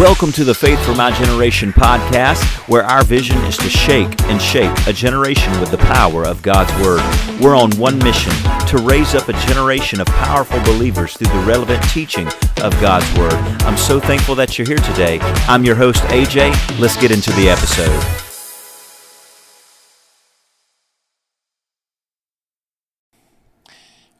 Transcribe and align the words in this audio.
Welcome 0.00 0.32
to 0.32 0.42
the 0.42 0.56
Faith 0.56 0.84
for 0.84 0.92
My 0.96 1.12
Generation 1.12 1.72
podcast, 1.72 2.42
where 2.68 2.82
our 2.82 3.04
vision 3.04 3.38
is 3.44 3.56
to 3.58 3.68
shake 3.68 4.20
and 4.22 4.42
shape 4.42 4.76
a 4.88 4.92
generation 4.92 5.52
with 5.60 5.70
the 5.70 5.78
power 5.78 6.26
of 6.26 6.42
God's 6.42 6.72
Word. 6.84 7.00
We're 7.40 7.54
on 7.54 7.70
one 7.78 7.98
mission 7.98 8.32
to 8.66 8.78
raise 8.78 9.14
up 9.14 9.28
a 9.28 9.32
generation 9.46 10.00
of 10.00 10.08
powerful 10.08 10.58
believers 10.64 11.14
through 11.14 11.28
the 11.28 11.46
relevant 11.46 11.80
teaching 11.90 12.26
of 12.60 12.72
God's 12.80 13.06
Word. 13.16 13.34
I'm 13.62 13.76
so 13.76 14.00
thankful 14.00 14.34
that 14.34 14.58
you're 14.58 14.66
here 14.66 14.78
today. 14.78 15.20
I'm 15.46 15.64
your 15.64 15.76
host, 15.76 16.02
AJ. 16.06 16.80
Let's 16.80 16.96
get 17.00 17.12
into 17.12 17.30
the 17.34 17.48
episode. 17.48 18.20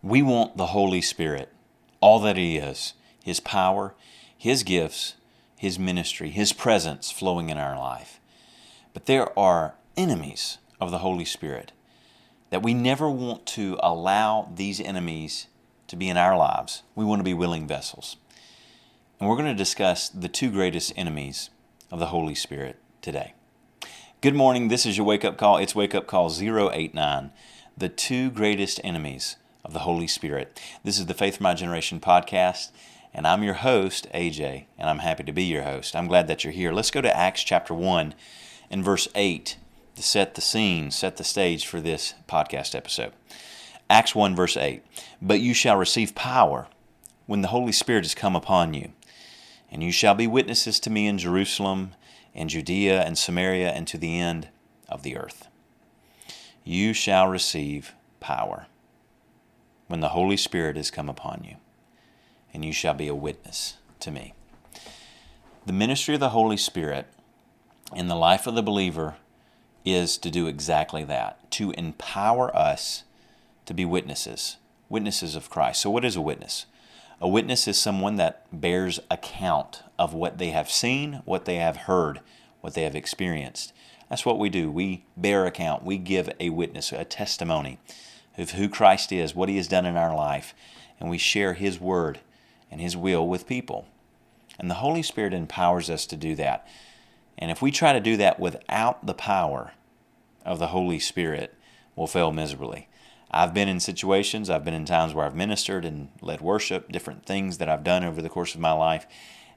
We 0.05 0.23
want 0.23 0.57
the 0.57 0.67
Holy 0.67 1.01
Spirit, 1.01 1.49
all 2.01 2.21
that 2.21 2.37
He 2.37 2.59
is, 2.59 2.93
His 3.25 3.41
power, 3.41 3.95
His 4.39 4.63
gifts, 4.63 5.15
his 5.65 5.79
ministry, 5.79 6.29
His 6.29 6.53
presence 6.53 7.11
flowing 7.11 7.49
in 7.49 7.57
our 7.57 7.79
life. 7.79 8.21
But 8.93 9.07
there 9.07 9.37
are 9.37 9.77
enemies 9.97 10.59
of 10.79 10.91
the 10.91 10.99
Holy 10.99 11.25
Spirit 11.25 11.73
that 12.51 12.63
we 12.63 12.75
never 12.75 13.09
want 13.09 13.47
to 13.47 13.79
allow 13.83 14.53
these 14.55 14.79
enemies 14.79 15.47
to 15.87 15.97
be 15.97 16.11
in 16.11 16.19
our 16.19 16.37
lives. 16.37 16.83
We 16.95 17.07
want 17.07 17.21
to 17.21 17.25
be 17.25 17.33
willing 17.33 17.67
vessels. 17.67 18.19
And 19.19 19.27
we're 19.27 19.37
going 19.37 19.49
to 19.49 19.55
discuss 19.55 20.11
the 20.11 20.29
two 20.29 20.51
greatest 20.51 20.93
enemies 20.97 21.49
of 21.91 21.99
the 21.99 22.09
Holy 22.09 22.35
Spirit 22.35 22.77
today. 23.01 23.33
Good 24.21 24.35
morning. 24.35 24.69
This 24.69 24.85
is 24.85 24.99
your 24.99 25.07
wake 25.07 25.25
up 25.25 25.39
call. 25.39 25.57
It's 25.57 25.75
wake 25.75 25.95
up 25.95 26.07
call 26.07 26.31
089. 26.31 27.31
The 27.75 27.89
two 27.89 28.31
greatest 28.31 28.83
enemies 28.85 29.37
of 29.65 29.73
the 29.73 29.81
Holy 29.81 30.09
Spirit. 30.09 30.61
This 30.85 30.99
is 30.99 31.07
the 31.07 31.15
Faith 31.15 31.39
for 31.39 31.43
My 31.43 31.55
Generation 31.55 32.01
podcast. 32.01 32.71
And 33.17 33.29
I'm 33.29 33.45
your 33.45 33.55
host, 33.55 34.09
AJ, 34.13 34.65
and 34.77 34.91
I'm 34.91 34.99
happy 34.99 35.23
to 35.23 35.33
be 35.33 35.45
your 35.45 35.63
host. 35.63 35.95
I'm 35.95 36.09
glad 36.09 36.27
that 36.27 36.43
you're 36.43 36.53
here. 36.53 36.73
Let's 36.73 36.91
go 36.91 37.01
to 37.01 37.17
Acts 37.17 37.45
chapter 37.45 37.73
1 37.73 38.13
and 38.71 38.85
verse 38.85 39.07
8 39.15 39.57
to 39.95 40.03
set 40.03 40.35
the 40.35 40.41
scene, 40.41 40.91
set 40.91 41.17
the 41.17 41.23
stage 41.23 41.65
for 41.65 41.81
this 41.81 42.15
podcast 42.27 42.75
episode. 42.75 43.13
Acts 43.89 44.17
1, 44.17 44.35
verse 44.35 44.57
8 44.57 44.83
But 45.23 45.41
you 45.41 45.55
shall 45.55 45.77
receive 45.77 46.17
power 46.17 46.67
when 47.27 47.41
the 47.41 47.49
Holy 47.49 47.71
Spirit 47.71 48.05
has 48.05 48.17
come 48.17 48.35
upon 48.35 48.75
you, 48.75 48.91
and 49.71 49.81
you 49.81 49.93
shall 49.93 50.17
be 50.17 50.27
witnesses 50.27 50.81
to 50.81 50.91
me 50.91 51.07
in 51.07 51.17
Jerusalem 51.17 51.95
and 52.35 52.51
Judea 52.51 53.03
and 53.03 53.17
Samaria 53.17 53.71
and 53.71 53.87
to 53.87 53.97
the 53.97 54.19
end 54.19 54.49
of 54.89 55.05
the 55.05 55.17
earth. 55.17 55.47
You 56.65 56.93
shall 56.93 57.29
receive 57.29 57.95
power 58.19 58.67
when 59.87 60.01
the 60.01 60.09
Holy 60.09 60.37
Spirit 60.37 60.77
has 60.77 60.91
come 60.91 61.09
upon 61.09 61.45
you 61.45 61.57
and 62.55 62.65
you 62.65 62.73
shall 62.73 62.95
be 62.95 63.09
a 63.09 63.15
witness 63.15 63.77
to 64.01 64.11
me. 64.11 64.33
The 65.67 65.73
ministry 65.73 66.15
of 66.15 66.21
the 66.21 66.31
Holy 66.31 66.57
Spirit 66.57 67.07
in 67.95 68.09
the 68.09 68.15
life 68.15 68.47
of 68.47 68.55
the 68.55 68.63
believer 68.63 69.17
is 69.85 70.17
to 70.19 70.31
do 70.31 70.47
exactly 70.47 71.05
that, 71.05 71.51
to 71.53 71.73
empower 71.73 72.55
us 72.57 73.05
to 73.67 73.75
be 73.75 73.85
witnesses, 73.85 74.57
witnesses 74.89 75.35
of 75.35 75.51
Christ. 75.51 75.83
So, 75.83 75.91
what 75.91 76.05
is 76.05 76.17
a 76.17 76.21
witness? 76.21 76.67
A 77.21 77.29
witness 77.29 77.69
is 77.69 77.79
someone 77.79 78.17
that 78.17 78.47
bears 78.53 79.01
account 79.11 79.83
of 79.99 80.15
what 80.15 80.39
they 80.39 80.51
have 80.51 80.71
seen, 80.71 81.23
what 81.25 81.45
they 81.45 81.57
have 81.57 81.77
heard, 81.77 82.21
what 82.61 82.75
they 82.75 82.83
have 82.83 82.97
experienced. 82.97 83.73
That's 84.09 84.27
what 84.27 84.39
we 84.39 84.49
do. 84.49 84.71
We 84.71 85.05
bear 85.17 85.47
account. 85.47 85.85
We 85.85 85.97
give 85.97 86.29
a 86.39 86.51
witness, 86.51 86.93
a 86.93 87.05
testimony 87.05 87.79
of 88.37 88.53
who 88.53 88.69
Christ 88.69 89.13
is, 89.13 89.35
what 89.35 89.49
He 89.49 89.57
has 89.57 89.69
done 89.69 89.87
in 89.87 89.97
our 89.97 90.15
life, 90.15 90.55
and 91.01 91.09
we 91.09 91.19
share 91.19 91.55
His 91.55 91.81
word 91.81 92.21
and 92.75 92.81
His 92.81 92.97
will 92.97 93.29
with 93.29 93.47
people. 93.47 93.87
And 94.59 94.69
the 94.69 94.75
Holy 94.75 95.01
Spirit 95.01 95.33
empowers 95.33 95.89
us 95.89 96.07
to 96.07 96.17
do 96.17 96.35
that. 96.35 96.67
And 97.39 97.53
if 97.53 97.63
we 97.63 97.71
try 97.71 97.93
to 97.93 98.01
do 98.01 98.17
that 98.17 98.41
without 98.41 99.07
the 99.07 99.15
power 99.15 99.75
of 100.45 100.59
the 100.59 100.67
Holy 100.67 100.99
Spirit, 100.99 101.55
we'll 101.95 102.09
fail 102.09 102.33
miserably. 102.33 102.89
I've 103.31 103.55
been 103.55 103.69
in 103.69 103.79
situations, 103.79 104.51
I've 104.51 104.65
been 104.65 104.75
in 104.75 104.87
times 104.87 105.15
where 105.15 105.25
I've 105.25 105.37
ministered 105.37 105.85
and 105.85 106.09
led 106.21 106.41
worship, 106.41 106.91
different 106.91 107.25
things 107.25 107.59
that 107.59 107.69
I've 107.69 107.85
done 107.85 108.03
over 108.03 108.21
the 108.21 108.29
course 108.29 108.57
of 108.57 108.61
my 108.61 108.73
life. 108.73 109.07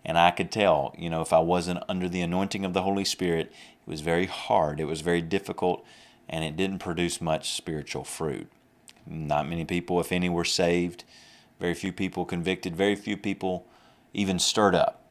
And 0.05 0.15
I 0.15 0.29
could 0.29 0.51
tell, 0.51 0.93
you 0.95 1.09
know, 1.09 1.21
if 1.21 1.33
I 1.33 1.39
wasn't 1.39 1.83
under 1.89 2.07
the 2.07 2.21
anointing 2.21 2.65
of 2.65 2.73
the 2.73 2.83
Holy 2.83 3.03
Spirit, 3.03 3.47
it 3.47 3.89
was 3.89 4.01
very 4.01 4.27
hard, 4.27 4.79
it 4.79 4.85
was 4.85 5.01
very 5.01 5.23
difficult, 5.23 5.83
and 6.29 6.45
it 6.45 6.55
didn't 6.55 6.79
produce 6.79 7.19
much 7.19 7.53
spiritual 7.53 8.03
fruit. 8.03 8.47
Not 9.07 9.49
many 9.49 9.65
people, 9.65 9.99
if 9.99 10.11
any, 10.11 10.29
were 10.29 10.45
saved. 10.45 11.03
Very 11.59 11.73
few 11.73 11.91
people 11.91 12.25
convicted, 12.25 12.75
very 12.75 12.95
few 12.95 13.17
people 13.17 13.67
even 14.13 14.39
stirred 14.39 14.75
up. 14.75 15.03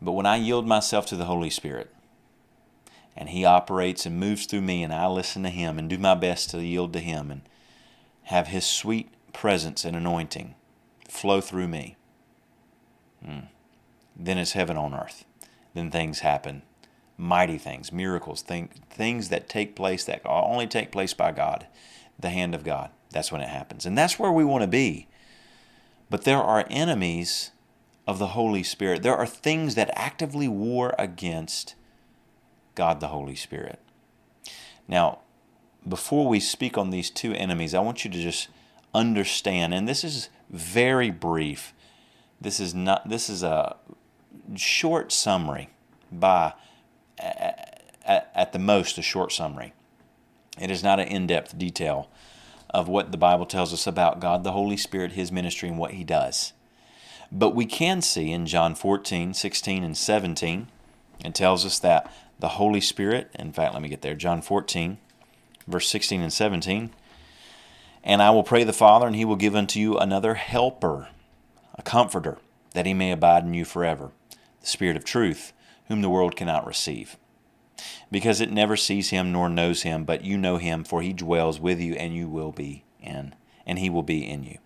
But 0.00 0.12
when 0.12 0.26
I 0.26 0.36
yield 0.36 0.66
myself 0.66 1.06
to 1.06 1.16
the 1.16 1.26
Holy 1.26 1.50
Spirit, 1.50 1.94
and 3.16 3.28
He 3.28 3.44
operates 3.44 4.06
and 4.06 4.18
moves 4.18 4.46
through 4.46 4.62
me, 4.62 4.82
and 4.82 4.92
I 4.92 5.06
listen 5.06 5.42
to 5.44 5.50
Him 5.50 5.78
and 5.78 5.88
do 5.88 5.98
my 5.98 6.14
best 6.14 6.50
to 6.50 6.64
yield 6.64 6.92
to 6.94 7.00
Him 7.00 7.30
and 7.30 7.42
have 8.24 8.48
His 8.48 8.66
sweet 8.66 9.10
presence 9.32 9.84
and 9.84 9.96
anointing 9.96 10.54
flow 11.08 11.40
through 11.40 11.68
me, 11.68 11.96
hmm, 13.24 13.40
then 14.16 14.38
it's 14.38 14.52
heaven 14.52 14.76
on 14.76 14.94
earth. 14.94 15.24
Then 15.74 15.90
things 15.90 16.20
happen 16.20 16.62
mighty 17.16 17.58
things, 17.58 17.92
miracles, 17.92 18.42
thing, 18.42 18.68
things 18.90 19.28
that 19.28 19.48
take 19.48 19.76
place 19.76 20.04
that 20.04 20.22
only 20.24 20.66
take 20.66 20.90
place 20.90 21.14
by 21.14 21.32
God, 21.32 21.66
the 22.18 22.30
hand 22.30 22.54
of 22.54 22.64
God. 22.64 22.90
That's 23.14 23.30
when 23.30 23.40
it 23.40 23.48
happens. 23.48 23.86
And 23.86 23.96
that's 23.96 24.18
where 24.18 24.32
we 24.32 24.44
want 24.44 24.62
to 24.62 24.68
be. 24.68 25.06
But 26.10 26.24
there 26.24 26.42
are 26.42 26.66
enemies 26.68 27.52
of 28.08 28.18
the 28.18 28.28
Holy 28.28 28.64
Spirit. 28.64 29.04
There 29.04 29.16
are 29.16 29.24
things 29.24 29.76
that 29.76 29.90
actively 29.94 30.48
war 30.48 30.94
against 30.98 31.76
God 32.74 32.98
the 32.98 33.06
Holy 33.08 33.36
Spirit. 33.36 33.78
Now, 34.88 35.20
before 35.88 36.26
we 36.26 36.40
speak 36.40 36.76
on 36.76 36.90
these 36.90 37.08
two 37.08 37.32
enemies, 37.34 37.72
I 37.72 37.78
want 37.80 38.04
you 38.04 38.10
to 38.10 38.20
just 38.20 38.48
understand, 38.92 39.72
and 39.72 39.88
this 39.88 40.02
is 40.02 40.28
very 40.50 41.10
brief. 41.10 41.72
This 42.40 42.58
is 42.58 42.74
not 42.74 43.08
this 43.08 43.30
is 43.30 43.44
a 43.44 43.76
short 44.56 45.12
summary 45.12 45.68
by 46.10 46.54
at, 47.18 48.30
at 48.34 48.52
the 48.52 48.58
most 48.58 48.98
a 48.98 49.02
short 49.02 49.32
summary. 49.32 49.72
It 50.60 50.70
is 50.70 50.82
not 50.82 50.98
an 50.98 51.06
in-depth 51.06 51.56
detail 51.56 52.08
of 52.74 52.88
what 52.88 53.12
the 53.12 53.16
Bible 53.16 53.46
tells 53.46 53.72
us 53.72 53.86
about 53.86 54.20
God, 54.20 54.42
the 54.42 54.52
Holy 54.52 54.76
Spirit, 54.76 55.12
His 55.12 55.32
ministry, 55.32 55.68
and 55.68 55.78
what 55.78 55.92
He 55.92 56.04
does. 56.04 56.52
But 57.30 57.54
we 57.54 57.64
can 57.64 58.02
see 58.02 58.32
in 58.32 58.46
John 58.46 58.74
14, 58.74 59.32
16, 59.32 59.84
and 59.84 59.96
17, 59.96 60.68
it 61.24 61.34
tells 61.34 61.64
us 61.64 61.78
that 61.78 62.12
the 62.40 62.48
Holy 62.48 62.80
Spirit, 62.80 63.30
in 63.34 63.52
fact, 63.52 63.72
let 63.72 63.82
me 63.82 63.88
get 63.88 64.02
there, 64.02 64.16
John 64.16 64.42
14, 64.42 64.98
verse 65.66 65.88
16 65.88 66.20
and 66.20 66.32
17, 66.32 66.90
and 68.02 68.20
I 68.20 68.30
will 68.30 68.42
pray 68.42 68.64
the 68.64 68.72
Father, 68.72 69.06
and 69.06 69.16
He 69.16 69.24
will 69.24 69.36
give 69.36 69.54
unto 69.54 69.78
you 69.78 69.96
another 69.96 70.34
helper, 70.34 71.08
a 71.76 71.82
comforter, 71.82 72.38
that 72.72 72.86
He 72.86 72.92
may 72.92 73.12
abide 73.12 73.44
in 73.44 73.54
you 73.54 73.64
forever, 73.64 74.10
the 74.60 74.66
Spirit 74.66 74.96
of 74.96 75.04
truth, 75.04 75.52
whom 75.86 76.02
the 76.02 76.10
world 76.10 76.36
cannot 76.36 76.66
receive 76.66 77.16
because 78.14 78.40
it 78.40 78.52
never 78.52 78.76
sees 78.76 79.10
him 79.10 79.32
nor 79.32 79.48
knows 79.48 79.82
him, 79.82 80.04
but 80.04 80.24
you 80.24 80.38
know 80.38 80.56
him, 80.56 80.84
for 80.84 81.02
he 81.02 81.12
dwells 81.12 81.58
with 81.58 81.80
you 81.80 81.94
and 81.94 82.14
you 82.14 82.28
will 82.28 82.52
be 82.52 82.84
in, 83.00 83.34
and 83.66 83.80
he 83.80 83.90
will 83.90 84.04
be 84.04 84.24
in 84.24 84.44
you. 84.44 84.56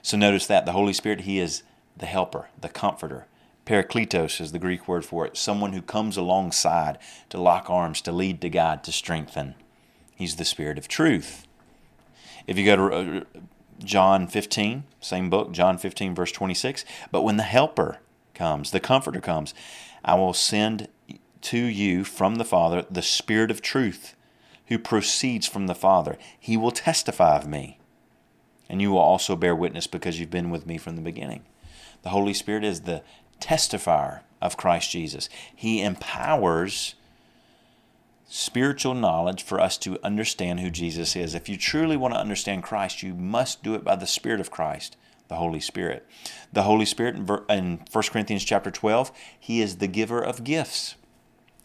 So 0.00 0.16
notice 0.16 0.46
that 0.46 0.64
the 0.64 0.72
Holy 0.72 0.94
Spirit, 0.94 1.20
he 1.20 1.38
is 1.38 1.64
the 1.98 2.06
helper, 2.06 2.48
the 2.58 2.70
comforter. 2.70 3.26
Parakletos 3.66 4.40
is 4.40 4.52
the 4.52 4.58
Greek 4.58 4.88
word 4.88 5.04
for 5.04 5.26
it, 5.26 5.36
someone 5.36 5.74
who 5.74 5.82
comes 5.82 6.16
alongside 6.16 6.96
to 7.28 7.38
lock 7.38 7.68
arms, 7.68 8.00
to 8.00 8.10
lead, 8.10 8.40
to 8.40 8.48
guide, 8.48 8.82
to 8.84 8.90
strengthen. 8.90 9.54
He's 10.14 10.36
the 10.36 10.44
Spirit 10.46 10.78
of 10.78 10.88
truth. 10.88 11.46
If 12.46 12.56
you 12.56 12.64
go 12.64 12.88
to 12.88 13.18
uh, 13.18 13.40
John 13.84 14.26
15, 14.26 14.84
same 14.98 15.28
book, 15.28 15.52
John 15.52 15.76
15, 15.76 16.14
verse 16.14 16.32
26, 16.32 16.86
but 17.10 17.20
when 17.20 17.36
the 17.36 17.42
helper 17.42 17.98
comes, 18.32 18.70
the 18.70 18.80
comforter 18.80 19.20
comes, 19.20 19.52
I 20.02 20.14
will 20.14 20.32
send 20.32 20.88
to 21.42 21.58
you 21.58 22.04
from 22.04 22.36
the 22.36 22.44
Father 22.44 22.86
the 22.90 23.02
Spirit 23.02 23.50
of 23.50 23.62
truth, 23.62 24.14
who 24.66 24.78
proceeds 24.78 25.46
from 25.46 25.66
the 25.66 25.74
Father. 25.74 26.16
He 26.38 26.56
will 26.56 26.70
testify 26.70 27.36
of 27.36 27.46
me. 27.46 27.78
And 28.68 28.80
you 28.80 28.92
will 28.92 28.98
also 28.98 29.36
bear 29.36 29.54
witness 29.54 29.86
because 29.86 30.18
you've 30.18 30.30
been 30.30 30.50
with 30.50 30.66
me 30.66 30.78
from 30.78 30.96
the 30.96 31.02
beginning. 31.02 31.42
The 32.02 32.08
Holy 32.08 32.32
Spirit 32.32 32.64
is 32.64 32.82
the 32.82 33.02
testifier 33.40 34.20
of 34.40 34.56
Christ 34.56 34.90
Jesus. 34.90 35.28
He 35.54 35.82
empowers 35.82 36.94
spiritual 38.26 38.94
knowledge 38.94 39.42
for 39.42 39.60
us 39.60 39.76
to 39.76 39.98
understand 40.02 40.60
who 40.60 40.70
Jesus 40.70 41.14
is. 41.14 41.34
If 41.34 41.50
you 41.50 41.58
truly 41.58 41.98
want 41.98 42.14
to 42.14 42.20
understand 42.20 42.62
Christ, 42.62 43.02
you 43.02 43.14
must 43.14 43.62
do 43.62 43.74
it 43.74 43.84
by 43.84 43.94
the 43.94 44.06
Spirit 44.06 44.40
of 44.40 44.50
Christ, 44.50 44.96
the 45.28 45.36
Holy 45.36 45.60
Spirit. 45.60 46.06
The 46.50 46.62
Holy 46.62 46.86
Spirit 46.86 47.16
in 47.50 47.80
1 47.92 48.04
Corinthians 48.10 48.44
chapter 48.44 48.70
12, 48.70 49.12
he 49.38 49.60
is 49.60 49.76
the 49.76 49.86
giver 49.86 50.22
of 50.22 50.44
gifts. 50.44 50.94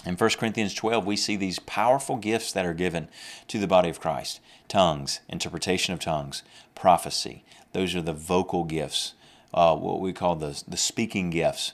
In 0.06 0.16
1 0.16 0.30
Corinthians 0.40 0.74
12, 0.74 1.06
we 1.06 1.16
see 1.18 1.36
these 1.36 1.60
powerful 1.60 2.18
gifts 2.18 2.52
that 2.54 2.66
are 2.66 2.74
given 2.74 3.10
to 3.50 3.60
the 3.60 3.68
body 3.68 3.90
of 3.90 4.00
Christ 4.00 4.40
tongues, 4.68 5.22
interpretation 5.30 5.94
of 5.94 6.00
tongues, 6.00 6.44
prophecy. 6.76 7.44
Those 7.74 7.96
are 7.96 8.02
the 8.02 8.14
vocal 8.14 8.64
gifts, 8.66 9.14
uh, 9.54 9.76
what 9.76 10.00
we 10.02 10.14
call 10.14 10.36
the, 10.36 10.62
the 10.68 10.78
speaking 10.78 11.30
gifts. 11.30 11.74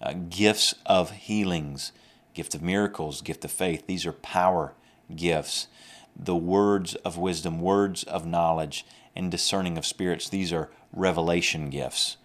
uh, 0.00 0.14
gifts 0.28 0.74
of 0.84 1.10
healings, 1.12 1.92
gift 2.34 2.54
of 2.54 2.62
miracles, 2.62 3.22
gift 3.22 3.44
of 3.44 3.50
faith. 3.50 3.86
These 3.86 4.06
are 4.06 4.12
power 4.12 4.74
gifts. 5.14 5.68
The 6.14 6.36
words 6.36 6.94
of 6.96 7.18
wisdom, 7.18 7.60
words 7.60 8.04
of 8.04 8.26
knowledge, 8.26 8.86
and 9.14 9.30
discerning 9.30 9.78
of 9.78 9.86
spirits. 9.86 10.28
These 10.28 10.52
are 10.52 10.70
revelation 10.92 11.70
gifts. 11.70 12.16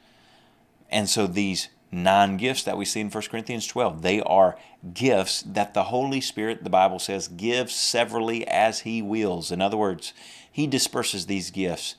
And 0.89 1.09
so 1.09 1.27
these 1.27 1.69
nine 1.91 2.37
gifts 2.37 2.63
that 2.63 2.77
we 2.77 2.85
see 2.85 3.01
in 3.01 3.09
1 3.09 3.23
Corinthians 3.29 3.67
12, 3.67 4.01
they 4.01 4.21
are 4.21 4.57
gifts 4.93 5.41
that 5.41 5.73
the 5.73 5.83
Holy 5.83 6.21
Spirit, 6.21 6.63
the 6.63 6.69
Bible 6.69 6.99
says, 6.99 7.27
gives 7.27 7.73
severally 7.73 8.47
as 8.47 8.81
He 8.81 9.01
wills. 9.01 9.51
In 9.51 9.61
other 9.61 9.77
words, 9.77 10.13
He 10.51 10.67
disperses 10.67 11.25
these 11.25 11.51
gifts 11.51 11.95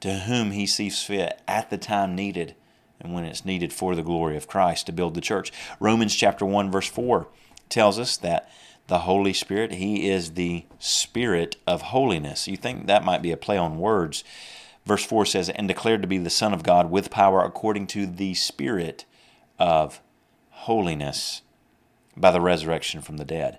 to 0.00 0.20
whom 0.20 0.52
He 0.52 0.66
sees 0.66 1.02
fit 1.02 1.40
at 1.46 1.70
the 1.70 1.78
time 1.78 2.14
needed 2.14 2.54
and 3.00 3.14
when 3.14 3.24
it's 3.24 3.44
needed 3.44 3.72
for 3.72 3.94
the 3.94 4.02
glory 4.02 4.36
of 4.36 4.48
Christ 4.48 4.86
to 4.86 4.92
build 4.92 5.14
the 5.14 5.20
church. 5.20 5.52
Romans 5.78 6.14
chapter 6.14 6.44
1 6.44 6.70
verse 6.70 6.88
4 6.88 7.28
tells 7.68 7.98
us 7.98 8.16
that 8.16 8.50
the 8.88 9.00
Holy 9.00 9.32
Spirit, 9.32 9.74
he 9.74 10.08
is 10.08 10.32
the 10.32 10.64
spirit 10.78 11.56
of 11.66 11.82
holiness. 11.82 12.48
You 12.48 12.56
think 12.56 12.86
that 12.86 13.04
might 13.04 13.22
be 13.22 13.30
a 13.30 13.36
play 13.36 13.58
on 13.58 13.78
words. 13.78 14.24
Verse 14.86 15.04
4 15.04 15.26
says, 15.26 15.50
"And 15.50 15.68
declared 15.68 16.00
to 16.00 16.08
be 16.08 16.16
the 16.16 16.30
Son 16.30 16.54
of 16.54 16.62
God 16.62 16.90
with 16.90 17.10
power 17.10 17.44
according 17.44 17.86
to 17.88 18.06
the 18.06 18.32
spirit 18.34 19.04
of 19.58 20.00
holiness 20.50 21.42
by 22.16 22.30
the 22.30 22.40
resurrection 22.40 23.00
from 23.00 23.16
the 23.16 23.24
dead." 23.24 23.58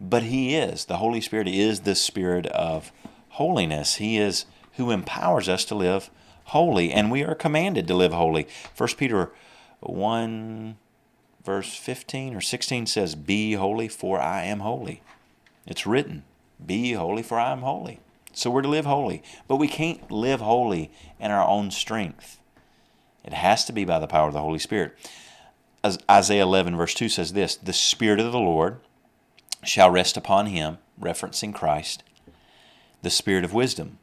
But 0.00 0.24
he 0.24 0.54
is, 0.54 0.84
the 0.84 0.98
Holy 0.98 1.20
Spirit 1.20 1.48
is 1.48 1.80
the 1.80 1.94
spirit 1.94 2.46
of 2.48 2.92
holiness. 3.30 3.96
He 3.96 4.18
is 4.18 4.44
who 4.74 4.90
empowers 4.90 5.48
us 5.48 5.64
to 5.66 5.74
live 5.74 6.10
holy, 6.46 6.92
and 6.92 7.10
we 7.10 7.24
are 7.24 7.34
commanded 7.34 7.86
to 7.88 7.94
live 7.94 8.12
holy. 8.12 8.46
1 8.76 8.88
Peter 8.96 9.32
1 9.80 10.76
verse 11.46 11.74
15 11.76 12.34
or 12.34 12.40
16 12.40 12.86
says, 12.86 13.14
Be 13.14 13.52
holy, 13.52 13.88
for 13.88 14.20
I 14.20 14.42
am 14.42 14.60
holy. 14.60 15.00
It's 15.64 15.86
written, 15.86 16.24
Be 16.64 16.92
holy, 16.92 17.22
for 17.22 17.38
I 17.38 17.52
am 17.52 17.60
holy. 17.60 18.00
So 18.32 18.50
we're 18.50 18.62
to 18.62 18.68
live 18.68 18.84
holy. 18.84 19.22
But 19.48 19.56
we 19.56 19.68
can't 19.68 20.10
live 20.10 20.40
holy 20.40 20.90
in 21.18 21.30
our 21.30 21.46
own 21.46 21.70
strength. 21.70 22.40
It 23.24 23.32
has 23.32 23.64
to 23.64 23.72
be 23.72 23.84
by 23.84 23.98
the 23.98 24.06
power 24.06 24.28
of 24.28 24.34
the 24.34 24.40
Holy 24.40 24.58
Spirit. 24.58 24.96
Isaiah 26.10 26.42
11, 26.42 26.76
verse 26.76 26.94
2 26.94 27.08
says 27.08 27.32
this 27.32 27.56
The 27.56 27.72
Spirit 27.72 28.20
of 28.20 28.32
the 28.32 28.38
Lord 28.38 28.78
shall 29.64 29.90
rest 29.90 30.16
upon 30.16 30.46
him, 30.46 30.78
referencing 31.00 31.54
Christ, 31.54 32.02
the 33.02 33.10
Spirit 33.10 33.44
of 33.44 33.52
wisdom 33.52 33.98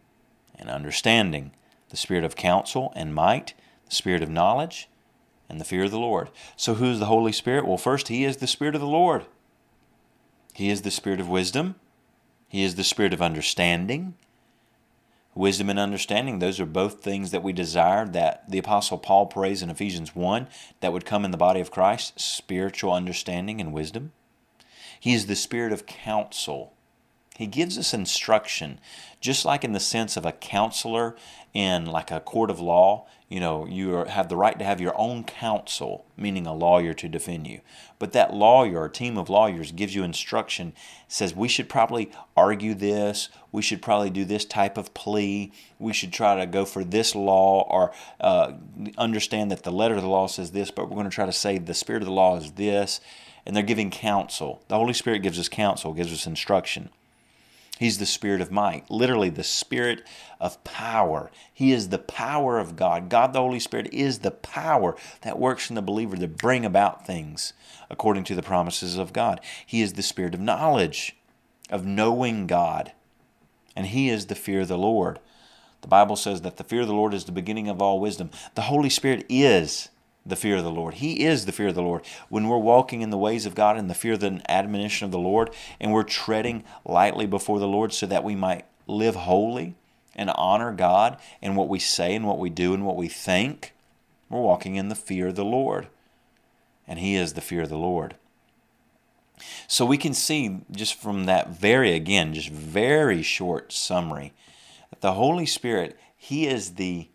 and 0.58 0.70
understanding 0.70 1.52
the 1.90 1.98
spirit 1.98 2.24
of 2.24 2.36
counsel 2.36 2.92
and 2.96 3.14
might, 3.14 3.54
the 3.88 3.96
spirit 3.96 4.24
of 4.24 4.30
knowledge, 4.30 4.90
and 5.50 5.60
the 5.60 5.66
fear 5.66 5.84
of 5.84 5.92
the 5.92 6.00
Lord. 6.00 6.30
So, 6.56 6.76
who 6.76 6.86
is 6.86 7.00
the 7.00 7.06
Holy 7.06 7.32
Spirit? 7.32 7.68
Well, 7.68 7.78
first, 7.78 8.08
He 8.08 8.24
is 8.24 8.38
the 8.38 8.48
Spirit 8.48 8.76
of 8.76 8.82
the 8.82 8.88
Lord. 8.88 9.26
He 10.54 10.70
is 10.70 10.82
the 10.82 10.92
Spirit 10.92 11.20
of 11.20 11.30
wisdom. 11.30 11.76
He 12.48 12.64
is 12.64 12.76
the 12.76 12.84
Spirit 12.84 13.14
of 13.14 13.22
understanding. 13.22 14.16
Wisdom 15.36 15.70
and 15.70 15.80
understanding, 15.80 16.40
those 16.40 16.60
are 16.60 16.66
both 16.66 17.02
things 17.02 17.32
that 17.32 17.42
we 17.42 17.54
desire 17.54 18.06
that 18.06 18.50
the 18.50 18.60
Apostle 18.60 19.00
Paul 19.00 19.26
prays 19.26 19.64
in 19.64 19.70
Ephesians 19.70 20.16
1 20.16 20.48
that 20.82 20.94
would 20.94 21.06
come 21.06 21.26
in 21.26 21.32
the 21.32 21.38
body 21.38 21.60
of 21.60 21.72
Christ 21.72 22.20
spiritual 22.20 22.94
understanding 22.94 23.60
and 23.60 23.74
wisdom. 23.74 24.12
He 25.00 25.14
is 25.14 25.26
the 25.26 25.36
Spirit 25.36 25.74
of 25.74 25.88
counsel. 25.88 26.73
He 27.36 27.48
gives 27.48 27.78
us 27.80 27.94
instruction, 27.94 28.80
just 29.20 29.44
like 29.44 29.64
in 29.64 29.74
the 29.74 29.80
sense 29.80 30.18
of 30.18 30.26
a 30.26 30.32
counselor 30.32 31.16
in 31.54 31.86
like 31.86 32.12
a 32.12 32.20
court 32.20 32.52
of 32.52 32.60
law. 32.60 33.08
You 33.28 33.40
know, 33.40 33.66
you 33.66 33.92
have 34.06 34.30
the 34.30 34.36
right 34.36 34.58
to 34.60 34.66
have 34.66 34.80
your 34.80 34.96
own 34.96 35.24
counsel, 35.24 36.06
meaning 36.16 36.46
a 36.46 36.54
lawyer 36.54 36.94
to 36.94 37.10
defend 37.10 37.48
you. 37.48 37.62
But 37.98 38.12
that 38.12 38.36
lawyer 38.36 38.82
or 38.82 38.90
team 38.90 39.18
of 39.18 39.30
lawyers 39.30 39.72
gives 39.72 39.96
you 39.96 40.04
instruction, 40.04 40.74
says 41.08 41.36
we 41.36 41.48
should 41.48 41.68
probably 41.68 42.12
argue 42.38 42.76
this, 42.76 43.30
we 43.52 43.64
should 43.64 43.82
probably 43.82 44.12
do 44.12 44.26
this 44.26 44.46
type 44.46 44.78
of 44.78 44.94
plea, 44.94 45.52
we 45.80 45.94
should 45.94 46.14
try 46.14 46.36
to 46.36 46.46
go 46.46 46.66
for 46.66 46.84
this 46.84 47.16
law, 47.16 47.68
or 47.72 47.92
uh, 48.22 48.54
understand 49.00 49.50
that 49.50 49.64
the 49.64 49.72
letter 49.72 49.96
of 49.96 50.04
the 50.04 50.08
law 50.08 50.28
says 50.28 50.52
this, 50.52 50.70
but 50.70 50.88
we're 50.88 50.96
going 50.96 51.10
to 51.10 51.16
try 51.16 51.26
to 51.26 51.32
say 51.32 51.58
the 51.58 51.74
spirit 51.74 52.04
of 52.04 52.08
the 52.08 52.14
law 52.14 52.38
is 52.38 52.52
this. 52.52 53.02
And 53.46 53.56
they're 53.56 53.64
giving 53.64 53.90
counsel. 53.90 54.64
The 54.70 54.78
Holy 54.78 54.94
Spirit 54.94 55.20
gives 55.20 55.38
us 55.38 55.50
counsel, 55.50 55.94
gives 55.94 56.14
us 56.14 56.26
instruction. 56.26 56.90
He's 57.84 57.98
the 57.98 58.06
spirit 58.06 58.40
of 58.40 58.50
might, 58.50 58.90
literally 58.90 59.28
the 59.28 59.44
spirit 59.44 60.08
of 60.40 60.64
power. 60.64 61.30
He 61.54 61.74
is 61.74 61.90
the 61.90 62.00
power 62.00 62.58
of 62.58 62.78
God. 62.78 63.10
God 63.10 63.34
the 63.34 63.42
Holy 63.42 63.60
Spirit 63.60 63.94
is 63.94 64.20
the 64.20 64.32
power 64.32 64.96
that 65.20 65.38
works 65.38 65.68
in 65.68 65.76
the 65.76 65.82
believer 65.82 66.16
to 66.16 66.30
bring 66.30 66.64
about 66.64 67.06
things 67.06 67.52
according 67.90 68.24
to 68.24 68.36
the 68.36 68.42
promises 68.42 68.98
of 68.98 69.12
God. 69.12 69.42
He 69.66 69.82
is 69.82 69.94
the 69.94 70.02
spirit 70.02 70.34
of 70.34 70.40
knowledge, 70.40 71.18
of 71.70 71.86
knowing 71.86 72.48
God. 72.48 72.94
And 73.76 73.88
He 73.88 74.08
is 74.08 74.28
the 74.28 74.36
fear 74.36 74.62
of 74.62 74.70
the 74.70 74.78
Lord. 74.78 75.20
The 75.82 75.90
Bible 75.90 76.16
says 76.16 76.40
that 76.44 76.56
the 76.56 76.64
fear 76.64 76.84
of 76.84 76.88
the 76.88 76.94
Lord 76.94 77.14
is 77.14 77.26
the 77.26 77.34
beginning 77.34 77.68
of 77.68 77.82
all 77.82 78.00
wisdom. 78.00 78.32
The 78.56 78.62
Holy 78.62 78.90
Spirit 78.90 79.26
is 79.28 79.90
the 80.26 80.36
fear 80.36 80.58
of 80.58 80.64
the 80.64 80.72
Lord. 80.72 80.96
He 80.96 81.26
is 81.26 81.46
the 81.46 81.52
fear 81.52 81.68
of 81.68 81.76
the 81.76 81.82
Lord. 81.82 82.04
When 82.30 82.48
we're 82.48 82.58
walking 82.58 83.02
in 83.02 83.10
the 83.10 83.18
ways 83.18 83.46
of 83.46 83.56
God 83.56 83.78
and 83.78 83.90
the 83.90 83.96
fear 83.96 84.16
the 84.18 84.42
admonition 84.50 85.06
of 85.06 85.12
the 85.12 85.20
Lord, 85.20 85.54
and 85.80 85.92
we're 85.92 86.04
treading 86.04 86.64
lightly 86.86 87.26
before 87.26 87.60
the 87.60 87.68
Lord 87.68 87.94
so 87.94 88.06
that 88.06 88.24
we 88.24 88.36
might 88.36 88.66
live 88.88 89.16
holy 89.16 89.76
and 90.16 90.30
honor 90.32 90.72
God 90.72 91.18
in 91.42 91.56
what 91.56 91.70
we 91.70 91.80
say 91.80 92.16
and 92.16 92.26
what 92.28 92.40
we 92.40 92.50
do 92.50 92.74
and 92.74 92.86
what 92.86 92.96
we 92.96 93.08
think, 93.08 93.74
we're 94.30 94.42
walking 94.42 94.76
in 94.76 94.90
the 94.90 94.96
fear 94.96 95.28
of 95.28 95.36
the 95.36 95.46
Lord. 95.46 95.88
And 96.88 97.00
He 97.00 97.16
is 97.16 97.34
the 97.34 97.42
fear 97.42 97.64
of 97.64 97.70
the 97.70 97.78
Lord. 97.78 98.16
So 99.68 99.86
we 99.86 99.98
can 99.98 100.14
see 100.14 100.62
just 100.72 100.96
from 100.96 101.26
that 101.26 101.50
very, 101.50 101.94
again, 101.94 102.34
just 102.34 102.50
very 102.50 103.24
short 103.24 103.74
summary, 103.74 104.34
that 104.90 105.02
the 105.02 105.14
Holy 105.14 105.46
Spirit, 105.46 105.98
He 106.16 106.48
is 106.48 106.76
the 106.76 107.10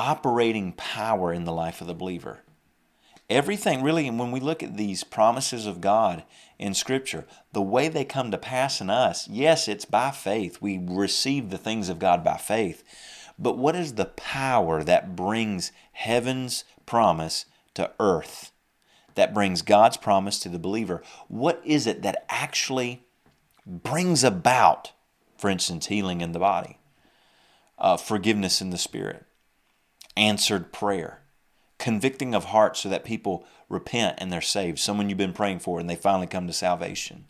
operating 0.00 0.72
power 0.72 1.30
in 1.30 1.44
the 1.44 1.52
life 1.52 1.82
of 1.82 1.86
the 1.86 1.94
believer. 1.94 2.40
Everything, 3.28 3.82
really, 3.82 4.08
and 4.08 4.18
when 4.18 4.32
we 4.32 4.40
look 4.40 4.62
at 4.62 4.78
these 4.78 5.04
promises 5.04 5.66
of 5.66 5.82
God 5.82 6.24
in 6.58 6.72
Scripture, 6.72 7.26
the 7.52 7.60
way 7.60 7.88
they 7.88 8.04
come 8.04 8.30
to 8.30 8.38
pass 8.38 8.80
in 8.80 8.88
us, 8.88 9.28
yes, 9.28 9.68
it's 9.68 9.84
by 9.84 10.10
faith. 10.10 10.58
We 10.60 10.80
receive 10.82 11.50
the 11.50 11.58
things 11.58 11.90
of 11.90 11.98
God 11.98 12.24
by 12.24 12.38
faith. 12.38 12.82
But 13.38 13.58
what 13.58 13.76
is 13.76 13.94
the 13.94 14.06
power 14.06 14.82
that 14.82 15.14
brings 15.14 15.70
heaven's 15.92 16.64
promise 16.86 17.44
to 17.74 17.92
earth? 18.00 18.52
That 19.16 19.34
brings 19.34 19.60
God's 19.60 19.98
promise 19.98 20.38
to 20.40 20.48
the 20.48 20.58
believer? 20.58 21.02
What 21.28 21.60
is 21.62 21.86
it 21.86 22.00
that 22.02 22.24
actually 22.30 23.04
brings 23.66 24.24
about, 24.24 24.92
for 25.36 25.50
instance, 25.50 25.86
healing 25.86 26.22
in 26.22 26.32
the 26.32 26.38
body, 26.38 26.78
uh, 27.78 27.98
forgiveness 27.98 28.60
in 28.60 28.70
the 28.70 28.78
spirit, 28.78 29.24
answered 30.16 30.72
prayer, 30.72 31.20
convicting 31.78 32.34
of 32.34 32.46
hearts 32.46 32.80
so 32.80 32.88
that 32.88 33.04
people 33.04 33.44
repent 33.68 34.16
and 34.18 34.32
they're 34.32 34.40
saved. 34.40 34.78
Someone 34.78 35.08
you've 35.08 35.18
been 35.18 35.32
praying 35.32 35.60
for 35.60 35.80
and 35.80 35.88
they 35.88 35.96
finally 35.96 36.26
come 36.26 36.46
to 36.46 36.52
salvation. 36.52 37.26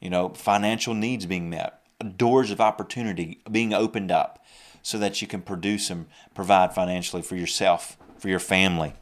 You 0.00 0.10
know, 0.10 0.30
financial 0.30 0.94
needs 0.94 1.26
being 1.26 1.48
met, 1.48 1.80
doors 2.16 2.50
of 2.50 2.60
opportunity 2.60 3.40
being 3.50 3.72
opened 3.72 4.10
up 4.10 4.44
so 4.82 4.98
that 4.98 5.20
you 5.20 5.26
can 5.26 5.42
produce 5.42 5.90
and 5.90 6.06
provide 6.34 6.74
financially 6.74 7.22
for 7.22 7.34
yourself, 7.34 7.96
for 8.18 8.28
your 8.28 8.38
family. 8.38 8.94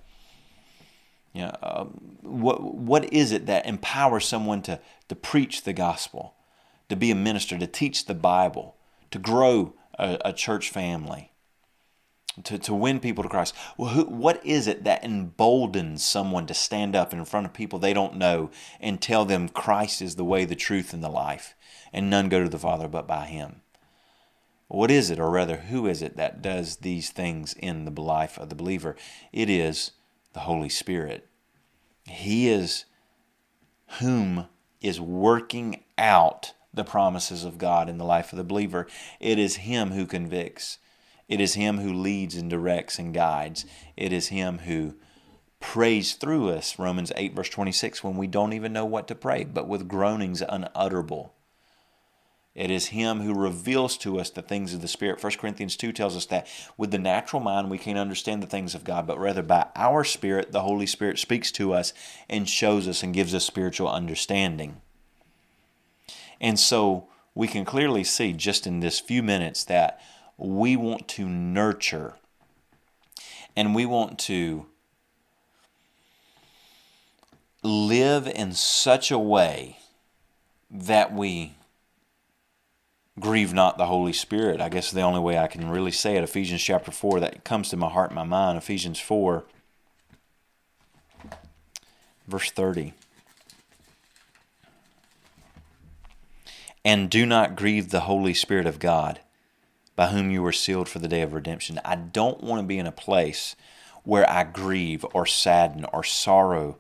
You 1.35 1.43
know, 1.43 1.57
uh, 1.63 1.85
what 2.23 2.63
what 2.63 3.13
is 3.13 3.33
it 3.33 3.47
that 3.47 3.67
empowers 3.67 4.25
someone 4.25 4.63
to 4.63 4.81
to 5.09 5.17
preach 5.17 5.65
the 5.65 5.73
gospel, 5.73 6.35
to 6.89 6.97
be 6.97 7.11
a 7.11 7.17
minister, 7.17 7.59
to 7.59 7.67
teach 7.67 8.07
the 8.07 8.15
Bible, 8.15 8.77
to 9.11 9.19
grow 9.19 9.75
a, 9.99 10.19
a 10.25 10.33
church 10.33 10.71
family? 10.71 11.33
To, 12.43 12.59
to 12.59 12.75
win 12.75 12.99
people 12.99 13.23
to 13.23 13.29
Christ. 13.29 13.55
Well, 13.77 13.91
who, 13.91 14.05
what 14.05 14.45
is 14.45 14.67
it 14.67 14.85
that 14.85 15.05
emboldens 15.05 16.05
someone 16.05 16.47
to 16.47 16.55
stand 16.55 16.97
up 16.97 17.13
in 17.13 17.25
front 17.25 17.47
of 17.47 17.53
people 17.53 17.79
they 17.79 17.95
don't 17.95 18.17
know 18.17 18.51
and 18.81 19.01
tell 19.01 19.25
them 19.25 19.49
Christ 19.49 20.03
is 20.03 20.17
the 20.17 20.25
way, 20.25 20.45
the 20.45 20.57
truth, 20.57 20.93
and 20.93 21.03
the 21.03 21.09
life, 21.09 21.55
and 21.93 22.11
none 22.11 22.29
go 22.29 22.43
to 22.43 22.49
the 22.49 22.59
Father 22.59 22.89
but 22.89 23.07
by 23.07 23.27
Him? 23.27 23.61
What 24.67 24.91
is 24.91 25.11
it, 25.11 25.21
or 25.21 25.31
rather, 25.31 25.57
who 25.57 25.87
is 25.87 26.03
it 26.03 26.17
that 26.17 26.43
does 26.43 26.79
these 26.79 27.11
things 27.11 27.55
in 27.55 27.85
the 27.85 28.01
life 28.03 28.39
of 28.39 28.49
the 28.49 28.57
believer? 28.57 28.97
It 29.33 29.49
is 29.49 29.93
the 30.33 30.41
Holy 30.41 30.69
Spirit. 30.69 31.29
He 32.07 32.49
is 32.49 32.87
whom 34.01 34.47
is 34.81 35.01
working 35.01 35.85
out 35.97 36.53
the 36.73 36.85
promises 36.85 37.45
of 37.45 37.59
God 37.59 37.89
in 37.89 37.99
the 37.99 38.05
life 38.05 38.33
of 38.33 38.37
the 38.37 38.45
believer. 38.45 38.87
It 39.21 39.39
is 39.39 39.57
Him 39.57 39.93
who 39.93 40.07
convicts. 40.07 40.79
It 41.29 41.41
is 41.41 41.55
Him 41.55 41.79
who 41.79 41.93
leads 41.93 42.35
and 42.35 42.51
directs 42.51 42.99
and 42.99 43.15
guides. 43.15 43.65
It 43.97 44.13
is 44.13 44.29
Him 44.29 44.59
who 44.61 44.95
prays 45.61 46.15
through 46.15 46.51
us, 46.51 46.79
Romans 46.79 47.11
8, 47.17 47.35
verse 47.35 47.49
26, 47.49 48.05
when 48.05 48.17
we 48.17 48.27
don't 48.27 48.53
even 48.53 48.73
know 48.73 48.85
what 48.85 49.09
to 49.09 49.15
pray, 49.15 49.45
but 49.45 49.67
with 49.67 49.89
groanings 49.89 50.43
unutterable. 50.43 51.33
It 52.55 52.71
is 52.71 52.89
Him 52.89 53.21
who 53.21 53.35
reveals 53.35 53.97
to 53.99 54.21
us 54.21 54.31
the 54.31 54.43
things 54.43 54.75
of 54.75 54.81
the 54.81 54.89
Spirit. 54.89 55.23
1 55.23 55.33
Corinthians 55.33 55.77
2 55.77 55.93
tells 55.93 56.17
us 56.17 56.27
that 56.27 56.47
with 56.77 56.93
the 56.93 56.99
natural 56.99 57.41
mind 57.41 57.69
we 57.71 57.79
can't 57.79 57.99
understand 57.99 58.43
the 58.43 58.47
things 58.47 58.75
of 58.75 58.85
God, 58.85 59.07
but 59.07 59.19
rather 59.19 59.43
by 59.43 59.67
our 59.75 60.05
Spirit, 60.05 60.53
the 60.53 60.63
Holy 60.63 60.87
Spirit 60.87 61.19
speaks 61.19 61.51
to 61.53 61.73
us 61.73 61.93
and 62.29 62.49
shows 62.49 62.87
us 62.87 63.03
and 63.03 63.15
gives 63.15 63.35
us 63.35 63.45
spiritual 63.45 63.89
understanding. 63.89 64.81
And 66.41 66.61
so 66.61 67.09
we 67.35 67.49
can 67.49 67.65
clearly 67.65 68.05
see 68.05 68.33
just 68.33 68.67
in 68.67 68.81
this 68.81 69.01
few 69.01 69.23
minutes 69.23 69.65
that 69.65 70.01
we 70.37 70.77
want 70.77 71.09
to 71.09 71.29
nurture 71.29 72.15
and 73.57 73.75
we 73.75 73.87
want 73.87 74.19
to 74.19 74.67
live 77.63 78.27
in 78.27 78.53
such 78.53 79.11
a 79.11 79.19
way 79.19 79.79
that 80.71 81.13
we 81.13 81.55
grieve 83.19 83.55
not 83.55 83.79
the 83.79 83.87
Holy 83.87 84.13
Spirit. 84.13 84.61
I 84.61 84.69
guess 84.69 84.91
the 84.91 85.03
only 85.03 85.21
way 85.21 85.39
I 85.39 85.47
can 85.47 85.71
really 85.71 85.91
say 85.91 86.17
it, 86.17 86.25
Ephesians 86.25 86.63
chapter 86.63 86.91
4, 86.91 87.21
that 87.21 87.45
comes 87.45 87.69
to 87.71 87.77
my 87.77 87.89
heart 87.89 88.11
and 88.11 88.17
my 88.17 88.25
mind, 88.25 88.59
Ephesians 88.59 88.99
4, 88.99 89.45
verse 92.27 92.51
30. 92.51 92.93
And 96.85 97.09
do 97.09 97.25
not 97.25 97.57
grieve 97.57 97.91
the 97.91 98.01
Holy 98.01 98.35
Spirit 98.35 98.67
of 98.67 98.79
God, 98.79 99.21
by 99.97 100.09
whom 100.09 100.31
you 100.31 100.43
were 100.43 100.53
sealed 100.53 100.89
for 100.89 100.99
the 100.99 101.09
day 101.09 101.23
of 101.23 101.33
redemption. 101.33 101.81
I 101.85 101.95
don't 101.95 102.43
want 102.43 102.61
to 102.61 102.67
be 102.67 102.79
in 102.79 102.87
a 102.87 102.93
place 102.93 103.55
where 104.03 104.29
I 104.31 104.45
grieve 104.45 105.05
or 105.15 105.27
sadden 105.27 105.87
or 105.93 106.03
sorrow 106.05 106.79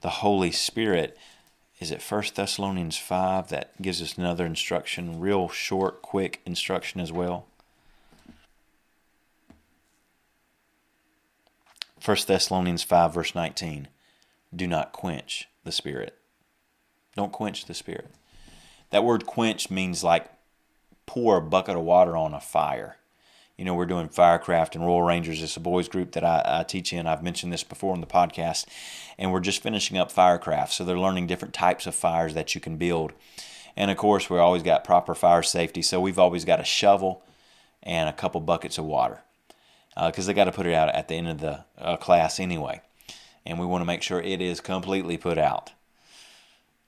the 0.00 0.10
Holy 0.10 0.50
Spirit. 0.50 1.16
Is 1.80 1.90
it 1.90 2.02
First 2.02 2.36
Thessalonians 2.36 2.96
5 2.96 3.48
that 3.48 3.80
gives 3.82 4.00
us 4.00 4.16
another 4.16 4.46
instruction, 4.46 5.20
real 5.20 5.48
short, 5.48 6.02
quick 6.02 6.40
instruction 6.46 7.00
as 7.00 7.12
well? 7.12 7.46
First 11.98 12.28
Thessalonians 12.28 12.82
5, 12.82 13.14
verse 13.14 13.34
19. 13.34 13.88
Do 14.54 14.66
not 14.66 14.92
quench 14.92 15.48
the 15.64 15.72
Spirit. 15.72 16.16
Don't 17.16 17.32
quench 17.32 17.64
the 17.64 17.74
Spirit. 17.74 18.10
That 18.90 19.04
word 19.04 19.26
quench 19.26 19.70
means 19.70 20.04
like 20.04 20.28
pour 21.06 21.36
a 21.36 21.42
bucket 21.42 21.76
of 21.76 21.82
water 21.82 22.16
on 22.16 22.34
a 22.34 22.40
fire. 22.40 22.96
You 23.56 23.64
know, 23.64 23.74
we're 23.74 23.86
doing 23.86 24.08
Firecraft 24.08 24.74
and 24.74 24.84
Royal 24.84 25.02
Rangers. 25.02 25.42
It's 25.42 25.56
a 25.56 25.60
boys 25.60 25.88
group 25.88 26.12
that 26.12 26.24
I, 26.24 26.42
I 26.44 26.62
teach 26.64 26.92
in. 26.92 27.06
I've 27.06 27.22
mentioned 27.22 27.52
this 27.52 27.62
before 27.62 27.94
in 27.94 28.00
the 28.00 28.06
podcast. 28.06 28.66
And 29.16 29.32
we're 29.32 29.40
just 29.40 29.62
finishing 29.62 29.96
up 29.96 30.10
Firecraft. 30.10 30.72
So 30.72 30.84
they're 30.84 30.98
learning 30.98 31.28
different 31.28 31.54
types 31.54 31.86
of 31.86 31.94
fires 31.94 32.34
that 32.34 32.54
you 32.54 32.60
can 32.60 32.76
build. 32.76 33.12
And 33.76 33.90
of 33.90 33.96
course, 33.96 34.28
we 34.28 34.38
always 34.38 34.64
got 34.64 34.82
proper 34.82 35.14
fire 35.14 35.42
safety. 35.42 35.82
So 35.82 36.00
we've 36.00 36.18
always 36.18 36.44
got 36.44 36.60
a 36.60 36.64
shovel 36.64 37.22
and 37.82 38.08
a 38.08 38.12
couple 38.12 38.40
buckets 38.40 38.78
of 38.78 38.86
water 38.86 39.20
because 39.94 40.26
uh, 40.26 40.26
they 40.26 40.34
got 40.34 40.44
to 40.44 40.52
put 40.52 40.66
it 40.66 40.74
out 40.74 40.88
at 40.88 41.06
the 41.06 41.14
end 41.14 41.28
of 41.28 41.38
the 41.38 41.64
uh, 41.78 41.96
class 41.96 42.40
anyway. 42.40 42.80
And 43.46 43.60
we 43.60 43.66
want 43.66 43.82
to 43.82 43.86
make 43.86 44.02
sure 44.02 44.20
it 44.20 44.40
is 44.40 44.60
completely 44.60 45.16
put 45.16 45.38
out. 45.38 45.72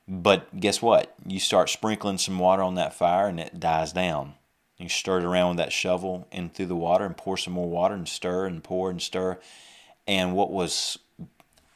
But 0.08 0.60
guess 0.60 0.80
what? 0.80 1.14
You 1.26 1.40
start 1.40 1.68
sprinkling 1.68 2.18
some 2.18 2.38
water 2.38 2.62
on 2.62 2.76
that 2.76 2.94
fire 2.94 3.26
and 3.26 3.40
it 3.40 3.58
dies 3.58 3.92
down. 3.92 4.34
You 4.78 4.88
stir 4.88 5.18
it 5.18 5.24
around 5.24 5.50
with 5.50 5.58
that 5.58 5.72
shovel 5.72 6.28
in 6.30 6.50
through 6.50 6.66
the 6.66 6.76
water 6.76 7.04
and 7.04 7.16
pour 7.16 7.36
some 7.36 7.54
more 7.54 7.68
water 7.68 7.94
and 7.94 8.08
stir 8.08 8.46
and 8.46 8.62
pour 8.62 8.90
and 8.90 9.02
stir. 9.02 9.38
And 10.06 10.34
what 10.34 10.52
was 10.52 10.98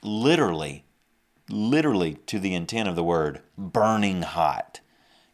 literally, 0.03 0.85
literally 1.49 2.15
to 2.27 2.39
the 2.39 2.55
intent 2.55 2.89
of 2.89 2.97
the 2.97 3.03
word, 3.05 3.41
burning 3.59 4.23
hot. 4.23 4.81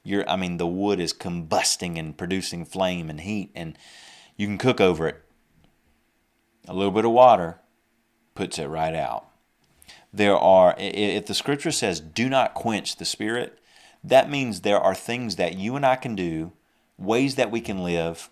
You're, 0.03 0.29
I 0.31 0.37
mean, 0.37 0.57
the 0.57 0.67
wood 0.67 1.01
is 1.01 1.13
combusting 1.13 1.99
and 1.99 2.17
producing 2.17 2.65
flame 2.65 3.11
and 3.11 3.21
heat, 3.21 3.51
and 3.57 3.77
you 4.37 4.47
can 4.47 4.57
cook 4.57 4.81
over 4.81 5.09
it. 5.09 5.23
A 6.69 6.73
little 6.73 6.93
bit 6.93 7.05
of 7.05 7.11
water 7.11 7.59
puts 8.35 8.59
it 8.59 8.67
right 8.67 8.95
out 8.95 9.27
there 10.17 10.37
are, 10.37 10.75
if 10.79 11.27
the 11.27 11.35
scripture 11.35 11.71
says, 11.71 12.01
do 12.01 12.29
not 12.29 12.55
quench 12.55 12.97
the 12.97 13.05
spirit, 13.05 13.59
that 14.03 14.31
means 14.31 14.61
there 14.61 14.81
are 14.81 14.95
things 14.95 15.37
that 15.37 15.57
you 15.57 15.77
and 15.77 15.85
I 15.85 15.97
can 15.97 16.15
do, 16.15 16.53
ways 16.99 17.35
that 17.35 17.51
we 17.51 17.61
can 17.61 17.83
live, 17.83 18.31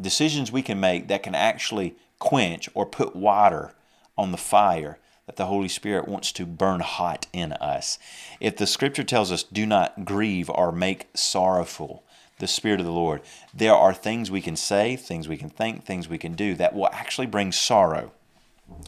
decisions 0.00 0.50
we 0.50 0.62
can 0.62 0.80
make 0.80 1.08
that 1.08 1.22
can 1.22 1.34
actually 1.34 1.94
quench 2.18 2.68
or 2.74 2.86
put 2.86 3.14
water 3.14 3.72
on 4.16 4.32
the 4.32 4.38
fire 4.38 4.98
that 5.26 5.36
the 5.36 5.46
Holy 5.46 5.68
Spirit 5.68 6.08
wants 6.08 6.32
to 6.32 6.44
burn 6.44 6.80
hot 6.80 7.26
in 7.32 7.52
us. 7.54 7.98
If 8.40 8.56
the 8.56 8.66
scripture 8.66 9.04
tells 9.04 9.30
us, 9.30 9.44
do 9.44 9.64
not 9.64 10.04
grieve 10.04 10.50
or 10.50 10.72
make 10.72 11.08
sorrowful 11.14 12.02
the 12.38 12.48
Spirit 12.48 12.80
of 12.80 12.86
the 12.86 12.92
Lord, 12.92 13.20
there 13.54 13.74
are 13.74 13.94
things 13.94 14.30
we 14.30 14.40
can 14.40 14.56
say, 14.56 14.96
things 14.96 15.28
we 15.28 15.36
can 15.36 15.50
think, 15.50 15.84
things 15.84 16.08
we 16.08 16.18
can 16.18 16.34
do 16.34 16.54
that 16.54 16.74
will 16.74 16.88
actually 16.92 17.28
bring 17.28 17.52
sorrow 17.52 18.10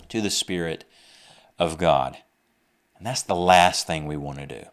to 0.08 0.20
the 0.20 0.30
Spirit 0.30 0.84
of 1.62 1.78
God. 1.78 2.18
And 2.96 3.06
that's 3.06 3.22
the 3.22 3.34
last 3.34 3.86
thing 3.86 4.06
we 4.06 4.16
want 4.16 4.38
to 4.38 4.46
do. 4.46 4.64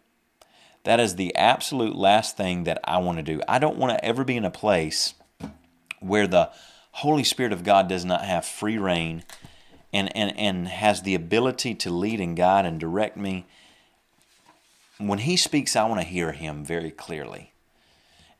That 0.83 0.99
is 0.99 1.15
the 1.15 1.35
absolute 1.35 1.95
last 1.95 2.37
thing 2.37 2.63
that 2.63 2.79
I 2.83 2.97
want 2.97 3.17
to 3.17 3.23
do. 3.23 3.41
I 3.47 3.59
don't 3.59 3.77
want 3.77 3.91
to 3.91 4.03
ever 4.03 4.23
be 4.23 4.37
in 4.37 4.45
a 4.45 4.51
place 4.51 5.13
where 5.99 6.27
the 6.27 6.49
Holy 6.91 7.23
Spirit 7.23 7.53
of 7.53 7.63
God 7.63 7.87
does 7.87 8.05
not 8.05 8.23
have 8.25 8.45
free 8.45 8.77
reign 8.77 9.23
and, 9.93 10.15
and, 10.15 10.37
and 10.37 10.67
has 10.67 11.01
the 11.01 11.15
ability 11.15 11.75
to 11.75 11.89
lead 11.89 12.19
and 12.19 12.35
guide 12.35 12.65
and 12.65 12.79
direct 12.79 13.17
me. 13.17 13.45
When 14.97 15.19
He 15.19 15.37
speaks, 15.37 15.75
I 15.75 15.87
want 15.87 16.01
to 16.01 16.07
hear 16.07 16.31
Him 16.31 16.63
very 16.63 16.91
clearly. 16.91 17.53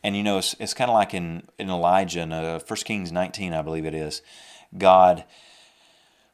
And 0.04 0.16
you 0.16 0.24
know, 0.24 0.38
it's, 0.38 0.56
it's 0.60 0.74
kind 0.74 0.90
of 0.90 0.96
like 0.96 1.14
in, 1.14 1.44
in 1.58 1.70
Elijah, 1.70 2.22
in 2.22 2.32
uh, 2.32 2.60
1 2.66 2.78
Kings 2.80 3.12
19, 3.12 3.54
I 3.54 3.62
believe 3.62 3.86
it 3.86 3.94
is. 3.94 4.22
God, 4.78 5.26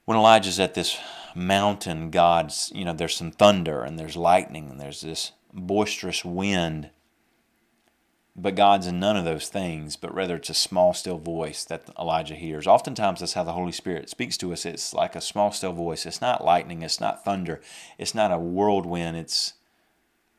when 0.05 0.17
Elijah's 0.17 0.59
at 0.59 0.75
this 0.75 0.97
mountain 1.35 2.09
gods, 2.09 2.71
you 2.73 2.85
know, 2.85 2.93
there's 2.93 3.15
some 3.15 3.31
thunder 3.31 3.83
and 3.83 3.99
there's 3.99 4.15
lightning 4.15 4.69
and 4.69 4.79
there's 4.79 5.01
this 5.01 5.33
boisterous 5.53 6.23
wind. 6.23 6.89
But 8.37 8.55
God's 8.55 8.87
in 8.87 8.99
none 8.99 9.15
of 9.15 9.23
those 9.23 9.47
things, 9.47 9.95
but 9.95 10.13
rather 10.13 10.35
it's 10.35 10.49
a 10.49 10.53
small, 10.53 10.93
still 10.93 11.17
voice 11.17 11.63
that 11.65 11.89
Elijah 11.97 12.35
hears. 12.35 12.67
Oftentimes, 12.67 13.21
that's 13.21 13.33
how 13.33 13.45
the 13.45 13.53
Holy 13.53 13.71
Spirit 13.71 14.09
speaks 14.09 14.37
to 14.37 14.51
us. 14.51 14.65
It's 14.65 14.93
like 14.93 15.15
a 15.15 15.21
small, 15.21 15.51
still 15.51 15.71
voice. 15.71 16.05
It's 16.05 16.19
not 16.19 16.43
lightning, 16.43 16.81
it's 16.81 16.99
not 16.99 17.23
thunder, 17.23 17.61
it's 17.97 18.13
not 18.13 18.33
a 18.33 18.37
whirlwind. 18.37 19.15
It's 19.15 19.53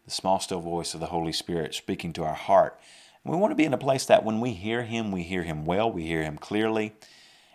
the 0.05 0.11
small, 0.11 0.41
still 0.41 0.61
voice 0.61 0.93
of 0.93 1.00
the 1.00 1.07
Holy 1.07 1.33
Spirit 1.33 1.75
speaking 1.75 2.12
to 2.15 2.25
our 2.25 2.35
heart. 2.35 2.79
And 3.25 3.33
we 3.33 3.41
want 3.41 3.50
to 3.53 3.57
be 3.57 3.65
in 3.65 3.75
a 3.75 3.79
place 3.79 4.05
that 4.07 4.25
when 4.25 4.41
we 4.41 4.53
hear 4.53 4.83
Him, 4.83 5.11
we 5.11 5.23
hear 5.23 5.43
Him 5.43 5.65
well, 5.65 5.91
we 5.91 6.03
hear 6.03 6.23
Him 6.23 6.37
clearly, 6.37 6.95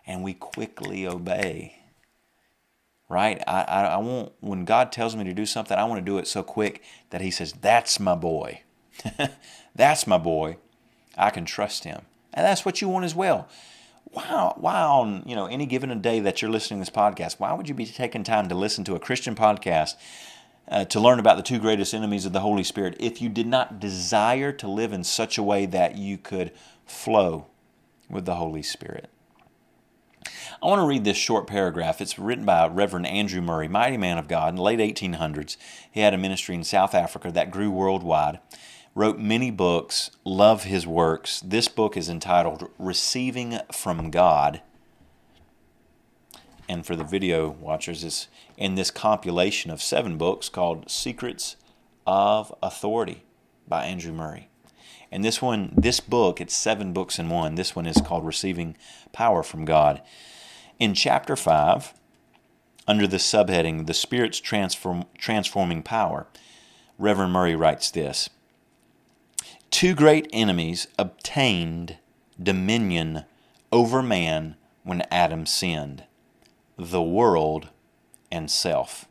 and 0.07 0.23
we 0.23 0.33
quickly 0.33 1.05
obey 1.05 1.80
right? 3.11 3.43
I, 3.45 3.61
I, 3.63 3.83
I 3.83 3.97
want, 3.97 4.31
when 4.39 4.63
God 4.63 4.91
tells 4.91 5.15
me 5.17 5.25
to 5.25 5.33
do 5.33 5.45
something, 5.45 5.77
I 5.77 5.83
want 5.83 5.99
to 5.99 6.05
do 6.05 6.17
it 6.17 6.27
so 6.27 6.43
quick 6.43 6.81
that 7.09 7.21
He 7.21 7.29
says, 7.29 7.53
That's 7.53 7.99
my 7.99 8.15
boy. 8.15 8.61
that's 9.75 10.07
my 10.07 10.17
boy. 10.17 10.57
I 11.17 11.29
can 11.29 11.43
trust 11.43 11.83
Him. 11.83 12.03
And 12.33 12.45
that's 12.45 12.63
what 12.63 12.81
you 12.81 12.87
want 12.87 13.03
as 13.03 13.13
well. 13.13 13.49
Why, 14.05 14.53
why 14.55 14.81
on 14.81 15.23
you 15.25 15.35
know 15.35 15.45
any 15.45 15.65
given 15.65 16.01
day 16.01 16.19
that 16.21 16.41
you're 16.41 16.51
listening 16.51 16.79
to 16.79 16.89
this 16.89 16.95
podcast, 16.95 17.39
why 17.39 17.53
would 17.53 17.67
you 17.67 17.75
be 17.75 17.85
taking 17.85 18.23
time 18.23 18.47
to 18.47 18.55
listen 18.55 18.83
to 18.85 18.95
a 18.95 18.99
Christian 18.99 19.35
podcast 19.35 19.95
uh, 20.69 20.85
to 20.85 20.99
learn 20.99 21.19
about 21.19 21.37
the 21.37 21.43
two 21.43 21.59
greatest 21.59 21.93
enemies 21.93 22.25
of 22.25 22.33
the 22.33 22.39
Holy 22.39 22.63
Spirit 22.63 22.95
if 22.99 23.21
you 23.21 23.29
did 23.29 23.47
not 23.47 23.79
desire 23.79 24.51
to 24.53 24.67
live 24.67 24.93
in 24.93 25.03
such 25.03 25.37
a 25.37 25.43
way 25.43 25.65
that 25.65 25.97
you 25.97 26.17
could 26.17 26.51
flow 26.85 27.47
with 28.09 28.25
the 28.25 28.35
Holy 28.35 28.63
Spirit? 28.63 29.09
I 30.63 30.67
want 30.67 30.79
to 30.79 30.85
read 30.85 31.05
this 31.05 31.17
short 31.17 31.47
paragraph. 31.47 32.01
It's 32.01 32.19
written 32.19 32.45
by 32.45 32.67
Reverend 32.67 33.07
Andrew 33.07 33.41
Murray, 33.41 33.67
mighty 33.67 33.97
man 33.97 34.19
of 34.19 34.27
God 34.27 34.49
in 34.49 34.57
the 34.57 34.61
late 34.61 34.77
1800s. 34.77 35.57
He 35.91 36.01
had 36.01 36.13
a 36.13 36.19
ministry 36.19 36.53
in 36.53 36.63
South 36.63 36.93
Africa 36.93 37.31
that 37.31 37.49
grew 37.49 37.71
worldwide, 37.71 38.39
wrote 38.93 39.17
many 39.17 39.49
books, 39.49 40.11
love 40.23 40.65
his 40.65 40.85
works. 40.85 41.39
This 41.39 41.67
book 41.67 41.97
is 41.97 42.09
entitled 42.09 42.69
Receiving 42.77 43.57
from 43.71 44.11
God. 44.11 44.61
And 46.69 46.85
for 46.85 46.95
the 46.95 47.03
video 47.03 47.49
watchers, 47.49 48.03
it's 48.03 48.27
in 48.55 48.75
this 48.75 48.91
compilation 48.91 49.71
of 49.71 49.81
seven 49.81 50.15
books 50.19 50.47
called 50.47 50.91
Secrets 50.91 51.55
of 52.05 52.53
Authority 52.61 53.23
by 53.67 53.85
Andrew 53.85 54.13
Murray. 54.13 54.47
And 55.11 55.25
this 55.25 55.41
one, 55.41 55.73
this 55.75 55.99
book, 55.99 56.39
it's 56.39 56.55
seven 56.55 56.93
books 56.93 57.17
in 57.17 57.29
one. 57.29 57.55
This 57.55 57.75
one 57.75 57.87
is 57.87 57.99
called 57.99 58.27
Receiving 58.27 58.77
Power 59.11 59.41
from 59.41 59.65
God. 59.65 60.03
In 60.81 60.95
chapter 60.95 61.35
5, 61.35 61.93
under 62.87 63.05
the 63.05 63.17
subheading, 63.17 63.85
The 63.85 63.93
Spirit's 63.93 64.39
Transform, 64.39 65.05
Transforming 65.15 65.83
Power, 65.83 66.25
Reverend 66.97 67.33
Murray 67.33 67.55
writes 67.55 67.91
this 67.91 68.31
Two 69.69 69.93
great 69.93 70.27
enemies 70.33 70.87
obtained 70.97 71.97
dominion 72.41 73.25
over 73.71 74.01
man 74.01 74.55
when 74.81 75.03
Adam 75.11 75.45
sinned 75.45 76.05
the 76.79 77.03
world 77.03 77.69
and 78.31 78.49
self. 78.49 79.05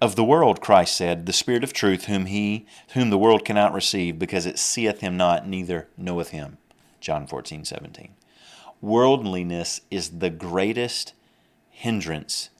Of 0.00 0.16
the 0.16 0.24
world, 0.24 0.60
Christ 0.60 0.96
said, 0.96 1.26
The 1.26 1.32
Spirit 1.32 1.62
of 1.62 1.72
truth, 1.72 2.06
whom 2.06 2.26
he 2.26 2.66
whom 2.94 3.10
the 3.10 3.18
world 3.18 3.44
cannot 3.44 3.72
receive, 3.72 4.18
because 4.18 4.46
it 4.46 4.58
seeth 4.58 4.98
him 4.98 5.16
not, 5.16 5.46
neither 5.46 5.86
knoweth 5.96 6.30
him. 6.30 6.58
John 7.00 7.28
14, 7.28 7.64
17. 7.64 8.16
Worldliness 8.82 9.80
is 9.92 10.18
the 10.18 10.28
greatest 10.28 11.14
hindrance 11.70 12.50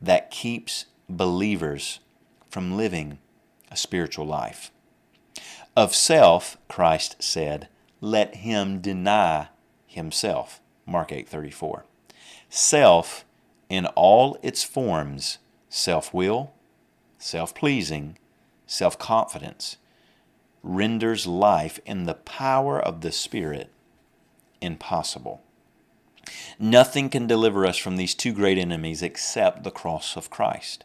that 0.00 0.30
keeps 0.30 0.86
believers 1.08 2.00
from 2.48 2.78
living 2.78 3.18
a 3.70 3.76
spiritual 3.76 4.24
life. 4.24 4.70
Of 5.76 5.94
self, 5.94 6.56
Christ 6.66 7.16
said, 7.22 7.68
let 8.00 8.36
him 8.36 8.80
deny 8.80 9.48
himself. 9.86 10.62
Mark 10.86 11.10
8:34. 11.10 11.82
Self 12.48 13.26
in 13.68 13.84
all 13.88 14.38
its 14.42 14.64
forms, 14.64 15.38
self-will, 15.68 16.52
self-pleasing, 17.18 18.16
self-confidence, 18.66 19.76
renders 20.62 21.26
life 21.26 21.80
in 21.84 22.04
the 22.04 22.14
power 22.14 22.80
of 22.80 23.02
the 23.02 23.12
Spirit 23.12 23.70
impossible. 24.64 25.42
Nothing 26.58 27.10
can 27.10 27.26
deliver 27.26 27.66
us 27.66 27.76
from 27.76 27.96
these 27.96 28.14
two 28.14 28.32
great 28.32 28.58
enemies 28.58 29.02
except 29.02 29.62
the 29.62 29.70
cross 29.70 30.16
of 30.16 30.30
Christ. 30.30 30.84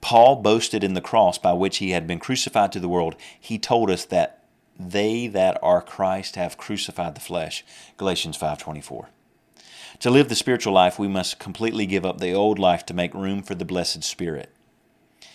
Paul 0.00 0.36
boasted 0.36 0.82
in 0.82 0.94
the 0.94 1.00
cross 1.00 1.38
by 1.38 1.52
which 1.52 1.78
he 1.78 1.90
had 1.90 2.06
been 2.06 2.18
crucified 2.18 2.72
to 2.72 2.80
the 2.80 2.88
world. 2.88 3.14
He 3.38 3.58
told 3.58 3.88
us 3.88 4.04
that 4.06 4.44
they 4.78 5.28
that 5.28 5.58
are 5.62 5.80
Christ 5.80 6.34
have 6.36 6.56
crucified 6.56 7.14
the 7.14 7.20
flesh. 7.20 7.64
Galatians 7.96 8.36
5:24. 8.36 9.08
To 10.00 10.10
live 10.10 10.28
the 10.28 10.34
spiritual 10.34 10.72
life, 10.72 10.98
we 10.98 11.06
must 11.06 11.38
completely 11.38 11.86
give 11.86 12.04
up 12.04 12.18
the 12.18 12.32
old 12.32 12.58
life 12.58 12.84
to 12.86 12.94
make 12.94 13.14
room 13.14 13.42
for 13.42 13.54
the 13.54 13.64
blessed 13.64 14.02
spirit. 14.02 14.52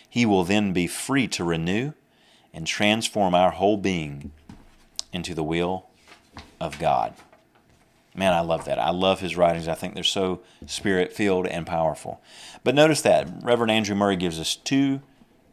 He 0.10 0.26
will 0.26 0.44
then 0.44 0.74
be 0.74 0.88
free 0.88 1.28
to 1.30 1.44
renew 1.44 1.94
and 2.54 2.68
transform 2.68 3.34
our 3.34 3.52
whole 3.52 3.78
being 3.78 4.32
into 5.14 5.34
the 5.34 5.44
will 5.44 5.86
of 6.60 6.80
God. 6.80 7.14
Man, 8.18 8.34
I 8.34 8.42
love 8.42 8.66
that. 8.66 8.80
I 8.80 8.90
love 8.90 9.20
his 9.20 9.38
writings. 9.38 9.68
I 9.68 9.76
think 9.76 9.94
they're 9.94 10.04
so 10.04 10.42
spirit 10.66 11.14
filled 11.14 11.46
and 11.46 11.68
powerful. 11.68 12.20
But 12.64 12.74
notice 12.74 13.02
that 13.04 13.30
Reverend 13.44 13.72
Andrew 13.72 13.96
Murray 13.96 14.16
gives 14.16 14.40
us 14.40 14.56
two 14.56 15.02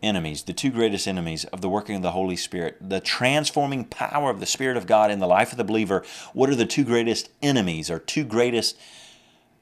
enemies, 0.03 0.43
the 0.43 0.55
two 0.55 0.71
greatest 0.71 1.07
enemies 1.07 1.45
of 1.47 1.61
the 1.61 1.69
working 1.69 1.97
of 1.97 2.03
the 2.03 2.13
Holy 2.13 2.37
Spirit, 2.37 2.79
the 2.81 3.01
transforming 3.01 3.85
power 3.85 4.31
of 4.31 4.41
the 4.41 4.47
Spirit 4.47 4.79
of 4.79 4.87
God 4.87 5.11
in 5.11 5.19
the 5.19 5.27
life 5.27 5.53
of 5.53 5.59
the 5.59 5.65
believer. 5.65 6.03
What 6.33 6.49
are 6.49 6.55
the 6.55 6.65
two 6.65 6.85
greatest 6.85 7.29
enemies 7.43 7.91
or 7.91 7.99
two 7.99 8.25
greatest 8.25 8.79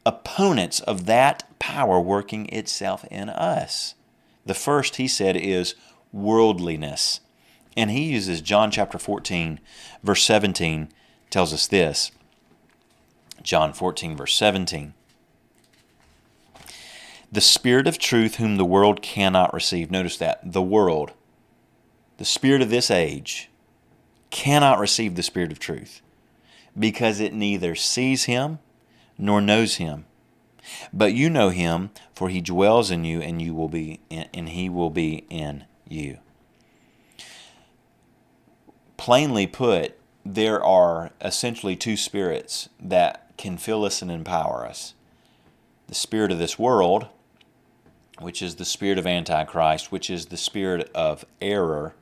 opponents 0.06 0.78
of 0.78 1.06
that 1.06 1.59
power 1.59 2.00
working 2.00 2.49
itself 2.50 3.04
in 3.11 3.28
us? 3.28 3.94
The 4.47 4.54
first, 4.54 4.97
he 4.97 5.09
said, 5.09 5.37
is 5.37 5.75
worldliness. 6.12 7.21
And 7.76 7.90
he 7.90 8.12
uses 8.12 8.40
John 8.40 8.71
chapter 8.71 8.99
14, 8.99 9.59
verse 10.04 10.23
17, 10.23 10.88
tells 11.30 11.52
us 11.52 11.66
this. 11.66 12.12
John 13.42 13.72
14, 13.72 14.16
verse 14.16 14.34
17. 14.34 14.94
The 17.30 17.40
Spirit 17.40 17.87
of 17.87 17.99
truth, 17.99 18.37
whom 18.37 18.56
the 18.56 18.64
world 18.64 19.00
cannot 19.00 19.54
receive. 19.54 19.90
Notice 19.90 20.18
that. 20.18 20.52
The 20.52 20.62
world, 20.62 21.12
the 22.18 22.25
Spirit 22.25 22.61
of 22.61 22.70
this 22.70 22.90
age, 22.90 23.49
cannot 24.30 24.78
receive 24.78 25.14
the 25.14 25.22
Spirit 25.22 25.52
of 25.52 25.58
truth 25.58 26.02
because 26.78 27.20
it 27.20 27.32
neither 27.32 27.75
sees 27.75 28.25
him 28.25 28.58
nor 29.18 29.40
knows 29.40 29.76
him. 29.76 30.06
But 30.92 31.14
you 31.14 31.28
know 31.28 31.50
him, 31.50 31.90
for 32.14 32.28
he 32.28 32.40
dwells 32.40 32.90
in 32.90 33.04
you, 33.04 33.20
and 33.20 33.42
you 33.42 33.54
will 33.54 33.68
be, 33.68 34.00
in, 34.11 34.28
and 34.32 34.49
he 34.50 34.68
will 34.68 34.90
be 34.90 35.25
in 35.28 35.64
you. 35.88 36.18
Plainly 38.96 39.46
put, 39.46 39.99
there 40.25 40.62
are 40.62 41.11
essentially 41.20 41.75
two 41.75 41.96
spirits 41.96 42.68
that 42.80 43.22
can 43.36 43.56
fill 43.56 43.84
us 43.84 44.02
and 44.02 44.10
empower 44.10 44.66
us. 44.66 44.94
The 45.88 45.94
spirit 45.94 46.32
of 46.32 46.38
this 46.38 46.58
world, 46.58 47.06
which 48.18 48.42
is 48.42 48.56
the 48.56 48.64
spirit 48.64 48.98
of 48.98 49.06
Antichrist, 49.06 49.90
which 49.90 50.10
is 50.10 50.26
the 50.26 50.36
spirit 50.36 50.90
of 50.95 51.25
error, 51.40 51.95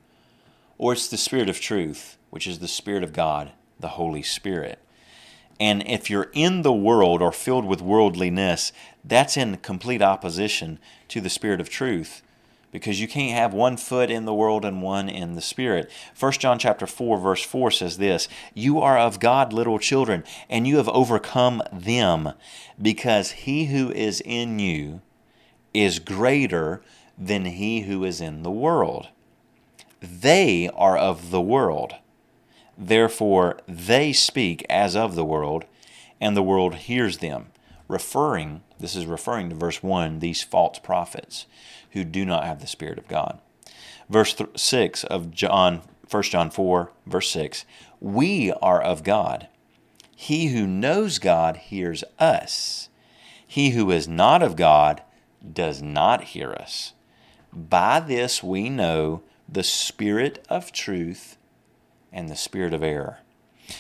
or 0.79 0.93
it's 0.93 1.09
the 1.09 1.17
spirit 1.17 1.49
of 1.49 1.61
truth, 1.61 2.17
which 2.31 2.47
is 2.47 2.59
the 2.59 2.69
spirit 2.69 3.03
of 3.03 3.13
God, 3.13 3.53
the 3.79 3.89
Holy 3.89 4.23
Spirit. 4.23 4.79
And 5.59 5.87
if 5.87 6.09
you're 6.09 6.31
in 6.33 6.63
the 6.63 6.73
world 6.73 7.21
or 7.21 7.33
filled 7.33 7.67
with 7.67 7.83
worldliness, 7.83 8.73
that's 9.05 9.37
in 9.37 9.59
complete 9.59 10.01
opposition 10.01 10.79
to 11.09 11.21
the 11.21 11.29
spirit 11.29 11.61
of 11.61 11.69
truth 11.69 12.23
because 12.73 13.01
you 13.01 13.09
can't 13.09 13.37
have 13.37 13.53
one 13.53 13.77
foot 13.77 14.11
in 14.11 14.25
the 14.25 14.35
world 14.35 14.65
and 14.65 14.83
one 14.83 15.09
in 15.09 15.35
the 15.35 15.41
spirit. 15.41 15.91
1 16.19 16.33
John 16.33 16.59
chapter 16.59 16.87
4 16.87 17.19
verse 17.19 17.43
4 17.43 17.71
says 17.71 17.99
this, 17.99 18.29
"You 18.55 18.81
are 18.81 18.99
of 18.99 19.21
God, 19.21 19.53
little 19.53 19.79
children, 19.79 20.25
and 20.49 20.67
you 20.67 20.77
have 20.77 20.89
overcome 20.89 21.63
them, 21.73 22.33
because 22.81 23.33
he 23.33 23.67
who 23.67 23.91
is 23.93 24.21
in 24.21 24.59
you 24.59 25.01
is 25.75 25.99
greater 25.99 26.83
than 27.19 27.45
he 27.45 27.81
who 27.81 28.05
is 28.05 28.21
in 28.21 28.43
the 28.43 28.51
world. 28.51 29.09
They 30.01 30.69
are 30.75 30.97
of 30.97 31.31
the 31.31 31.41
world. 31.41 31.95
Therefore 32.79 33.59
they 33.69 34.13
speak 34.13 34.65
as 34.71 34.97
of 34.97 35.15
the 35.15 35.25
world, 35.25 35.65
and 36.21 36.37
the 36.37 36.43
world 36.43 36.77
hears 36.77 37.19
them." 37.19 37.50
Referring, 37.91 38.63
this 38.79 38.95
is 38.95 39.05
referring 39.05 39.51
to 39.51 39.57
verse 39.57 39.83
1, 39.83 40.21
these 40.21 40.45
false 40.45 40.79
prophets 40.79 41.47
who 41.91 42.05
do 42.05 42.25
not 42.25 42.45
have 42.45 42.61
the 42.61 42.69
Spirit 42.69 42.99
of 42.99 43.09
God. 43.09 43.41
Verse 44.09 44.37
6 44.55 45.03
of 45.05 45.33
John, 45.33 45.83
1 46.09 46.23
John 46.23 46.51
4, 46.51 46.93
verse 47.05 47.31
6 47.33 47.65
We 47.99 48.53
are 48.63 48.81
of 48.81 49.03
God. 49.03 49.49
He 50.15 50.49
who 50.49 50.69
knows 50.69 51.19
God 51.19 51.57
hears 51.57 52.05
us. 52.21 52.91
He 53.45 53.71
who 53.71 53.91
is 53.91 54.07
not 54.07 54.41
of 54.41 54.55
God 54.55 55.03
does 55.53 55.83
not 55.83 56.23
hear 56.23 56.53
us. 56.53 56.93
By 57.53 57.99
this 57.99 58.41
we 58.41 58.69
know 58.69 59.25
the 59.49 59.65
spirit 59.65 60.47
of 60.49 60.71
truth 60.71 61.39
and 62.13 62.29
the 62.29 62.37
spirit 62.37 62.73
of 62.73 62.85
error. 62.85 63.19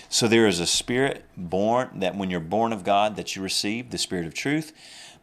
So 0.08 0.28
there 0.28 0.46
is 0.46 0.60
a 0.60 0.66
spirit 0.66 1.24
born 1.36 2.00
that 2.00 2.16
when 2.16 2.30
you're 2.30 2.40
born 2.40 2.72
of 2.72 2.84
God 2.84 3.16
that 3.16 3.34
you 3.34 3.42
receive 3.42 3.90
the 3.90 3.98
spirit 3.98 4.26
of 4.26 4.34
truth, 4.34 4.72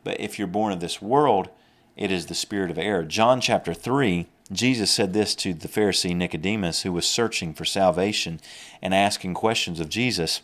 but 0.03 0.19
if 0.19 0.37
you're 0.37 0.47
born 0.47 0.71
of 0.71 0.79
this 0.79 1.01
world, 1.01 1.49
it 1.95 2.11
is 2.11 2.27
the 2.27 2.35
spirit 2.35 2.71
of 2.71 2.77
error. 2.77 3.03
John 3.03 3.41
chapter 3.41 3.73
3, 3.73 4.27
Jesus 4.51 4.91
said 4.91 5.13
this 5.13 5.35
to 5.35 5.53
the 5.53 5.67
Pharisee 5.67 6.15
Nicodemus 6.15 6.83
who 6.83 6.93
was 6.93 7.07
searching 7.07 7.53
for 7.53 7.65
salvation 7.65 8.39
and 8.81 8.93
asking 8.93 9.33
questions 9.33 9.79
of 9.79 9.89
Jesus. 9.89 10.41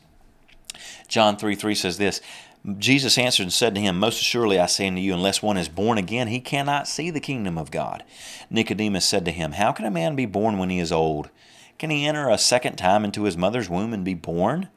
John 1.08 1.38
3 1.38 1.56
3 1.56 1.76
says 1.76 1.98
this 1.98 2.22
Jesus 2.78 3.18
answered 3.18 3.44
and 3.44 3.54
said 3.54 3.76
to 3.76 3.82
him, 3.82 4.00
Most 4.00 4.22
assuredly 4.22 4.58
I 4.58 4.68
say 4.68 4.88
unto 4.88 5.02
you, 5.02 5.14
unless 5.14 5.44
one 5.44 5.58
is 5.58 5.68
born 5.68 5.98
again, 5.98 6.30
he 6.30 6.40
cannot 6.40 6.88
see 6.88 7.10
the 7.10 7.20
kingdom 7.20 7.58
of 7.58 7.72
God. 7.72 8.04
Nicodemus 8.50 9.06
said 9.06 9.26
to 9.26 9.32
him, 9.32 9.54
How 9.54 9.74
can 9.74 9.86
a 9.86 9.92
man 9.92 10.16
be 10.16 10.26
born 10.26 10.58
when 10.58 10.70
he 10.70 10.80
is 10.80 10.92
old? 10.92 11.30
Can 11.78 11.90
he 11.90 12.06
enter 12.06 12.30
a 12.30 12.38
second 12.38 12.76
time 12.76 13.04
into 13.04 13.24
his 13.24 13.38
mother's 13.38 13.70
womb 13.70 13.94
and 13.94 14.06
be 14.06 14.14
born? 14.14 14.70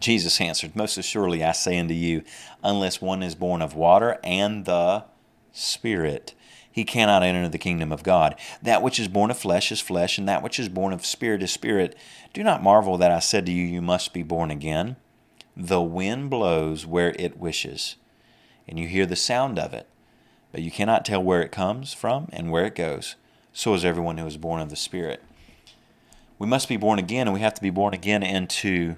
Jesus 0.00 0.40
answered, 0.40 0.74
Most 0.74 0.96
assuredly 0.96 1.44
I 1.44 1.52
say 1.52 1.78
unto 1.78 1.94
you, 1.94 2.22
unless 2.64 3.02
one 3.02 3.22
is 3.22 3.34
born 3.34 3.62
of 3.62 3.74
water 3.74 4.18
and 4.24 4.64
the 4.64 5.04
Spirit, 5.52 6.34
he 6.72 6.84
cannot 6.84 7.22
enter 7.22 7.48
the 7.48 7.58
kingdom 7.58 7.90
of 7.90 8.02
God. 8.02 8.36
That 8.62 8.82
which 8.82 9.00
is 9.00 9.08
born 9.08 9.30
of 9.30 9.38
flesh 9.38 9.72
is 9.72 9.80
flesh, 9.80 10.18
and 10.18 10.28
that 10.28 10.42
which 10.42 10.58
is 10.58 10.68
born 10.68 10.92
of 10.92 11.04
spirit 11.04 11.42
is 11.42 11.50
spirit. 11.50 11.96
Do 12.32 12.44
not 12.44 12.62
marvel 12.62 12.96
that 12.98 13.10
I 13.10 13.18
said 13.18 13.46
to 13.46 13.52
you, 13.52 13.64
You 13.64 13.82
must 13.82 14.12
be 14.12 14.22
born 14.22 14.50
again. 14.50 14.96
The 15.56 15.82
wind 15.82 16.30
blows 16.30 16.86
where 16.86 17.14
it 17.18 17.38
wishes, 17.38 17.96
and 18.68 18.78
you 18.78 18.86
hear 18.86 19.04
the 19.04 19.16
sound 19.16 19.58
of 19.58 19.74
it, 19.74 19.88
but 20.52 20.62
you 20.62 20.70
cannot 20.70 21.04
tell 21.04 21.22
where 21.22 21.42
it 21.42 21.50
comes 21.50 21.92
from 21.92 22.28
and 22.32 22.50
where 22.50 22.66
it 22.66 22.76
goes. 22.76 23.16
So 23.52 23.74
is 23.74 23.84
everyone 23.84 24.18
who 24.18 24.26
is 24.26 24.36
born 24.36 24.60
of 24.60 24.70
the 24.70 24.76
Spirit. 24.76 25.22
We 26.40 26.46
must 26.46 26.70
be 26.70 26.78
born 26.78 26.98
again, 26.98 27.26
and 27.26 27.34
we 27.34 27.40
have 27.40 27.52
to 27.52 27.60
be 27.60 27.68
born 27.68 27.92
again 27.92 28.22
into 28.22 28.96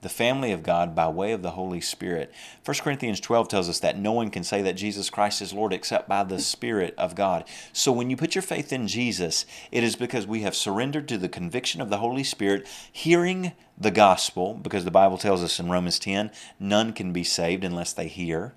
the 0.00 0.08
family 0.08 0.50
of 0.50 0.62
God 0.62 0.94
by 0.94 1.08
way 1.08 1.32
of 1.32 1.42
the 1.42 1.50
Holy 1.50 1.82
Spirit. 1.82 2.32
1 2.64 2.78
Corinthians 2.78 3.20
12 3.20 3.48
tells 3.48 3.68
us 3.68 3.80
that 3.80 3.98
no 3.98 4.12
one 4.12 4.30
can 4.30 4.42
say 4.42 4.62
that 4.62 4.76
Jesus 4.76 5.10
Christ 5.10 5.42
is 5.42 5.52
Lord 5.52 5.74
except 5.74 6.08
by 6.08 6.24
the 6.24 6.38
Spirit 6.38 6.94
of 6.96 7.14
God. 7.14 7.44
So 7.74 7.92
when 7.92 8.08
you 8.08 8.16
put 8.16 8.34
your 8.34 8.40
faith 8.40 8.72
in 8.72 8.88
Jesus, 8.88 9.44
it 9.70 9.84
is 9.84 9.94
because 9.94 10.26
we 10.26 10.40
have 10.40 10.56
surrendered 10.56 11.06
to 11.08 11.18
the 11.18 11.28
conviction 11.28 11.82
of 11.82 11.90
the 11.90 11.98
Holy 11.98 12.24
Spirit, 12.24 12.66
hearing 12.90 13.52
the 13.76 13.90
gospel, 13.90 14.54
because 14.54 14.86
the 14.86 14.90
Bible 14.90 15.18
tells 15.18 15.44
us 15.44 15.60
in 15.60 15.68
Romans 15.68 15.98
10 15.98 16.30
none 16.58 16.94
can 16.94 17.12
be 17.12 17.24
saved 17.24 17.62
unless 17.62 17.92
they 17.92 18.08
hear. 18.08 18.54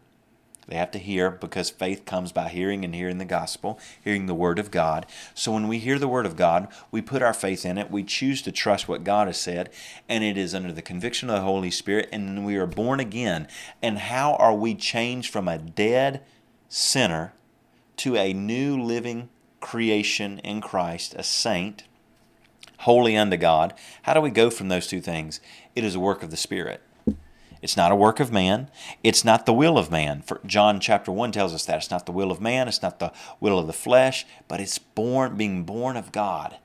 They 0.68 0.76
have 0.76 0.92
to 0.92 1.00
hear 1.00 1.32
because 1.32 1.70
faith 1.70 2.06
comes 2.06 2.32
by 2.32 2.50
hearing 2.50 2.84
and 2.86 2.96
hearing 2.96 3.18
the 3.18 3.26
gospel, 3.26 3.80
hearing 4.04 4.26
the 4.26 4.34
word 4.34 4.60
of 4.60 4.72
God. 4.72 5.06
So 5.34 5.52
when 5.52 5.68
we 5.68 5.80
hear 5.80 6.00
the 6.00 6.08
word 6.08 6.26
of 6.26 6.36
God, 6.36 6.68
we 6.92 7.02
put 7.02 7.22
our 7.22 7.34
faith 7.34 7.66
in 7.66 7.78
it, 7.78 7.92
we 7.92 8.04
choose 8.04 8.42
to 8.44 8.52
trust 8.52 8.88
what 8.88 9.04
God 9.04 9.28
has 9.28 9.40
said, 9.40 9.70
and 10.08 10.24
it 10.24 10.38
is 10.38 10.56
under 10.56 10.72
the 10.72 10.82
conviction 10.82 11.30
of 11.30 11.36
the 11.36 11.42
Holy 11.42 11.72
Spirit, 11.72 12.10
and 12.12 12.46
we 12.46 12.56
are 12.56 12.68
born 12.68 13.00
again. 13.00 13.48
And 13.82 13.98
how 13.98 14.36
are 14.36 14.54
we 14.54 14.76
changed 14.76 15.32
from 15.32 15.48
a 15.48 15.58
dead 15.58 16.24
sinner 16.70 17.34
to 17.98 18.16
a 18.16 18.34
new 18.34 18.82
living 18.82 19.30
creation 19.60 20.40
in 20.40 20.60
Christ, 20.60 21.16
a 21.18 21.24
saint, 21.24 21.84
holy 22.80 23.16
unto 23.16 23.38
God. 23.38 23.74
How 24.04 24.14
do 24.14 24.22
we 24.22 24.30
go 24.30 24.50
from 24.50 24.68
those 24.68 24.88
two 24.88 25.02
things? 25.02 25.40
It 25.76 25.84
is 25.84 25.96
a 25.96 26.00
work 26.00 26.22
of 26.22 26.32
the 26.32 26.38
Spirit. 26.38 26.82
It's 27.64 27.78
not 27.78 27.94
a 27.94 27.96
work 27.96 28.20
of 28.20 28.30
man. 28.30 28.70
It's 29.06 29.24
not 29.24 29.46
the 29.46 29.54
will 29.54 29.78
of 29.78 29.90
man. 29.90 30.22
For 30.22 30.42
John 30.46 30.82
chapter 30.82 31.14
1 31.14 31.32
tells 31.32 31.54
us 31.54 31.64
that. 31.66 31.78
It's 31.78 31.90
not 31.90 32.06
the 32.06 32.12
will 32.12 32.30
of 32.30 32.42
man. 32.42 32.68
It's 32.68 32.82
not 32.82 33.00
the 33.00 33.14
will 33.40 33.58
of 33.58 33.68
the 33.68 33.74
flesh, 33.74 34.26
but 34.50 34.60
it's 34.60 34.78
born 34.78 35.38
being 35.38 35.64
born 35.64 35.96
of 35.96 36.12
God. 36.12 36.58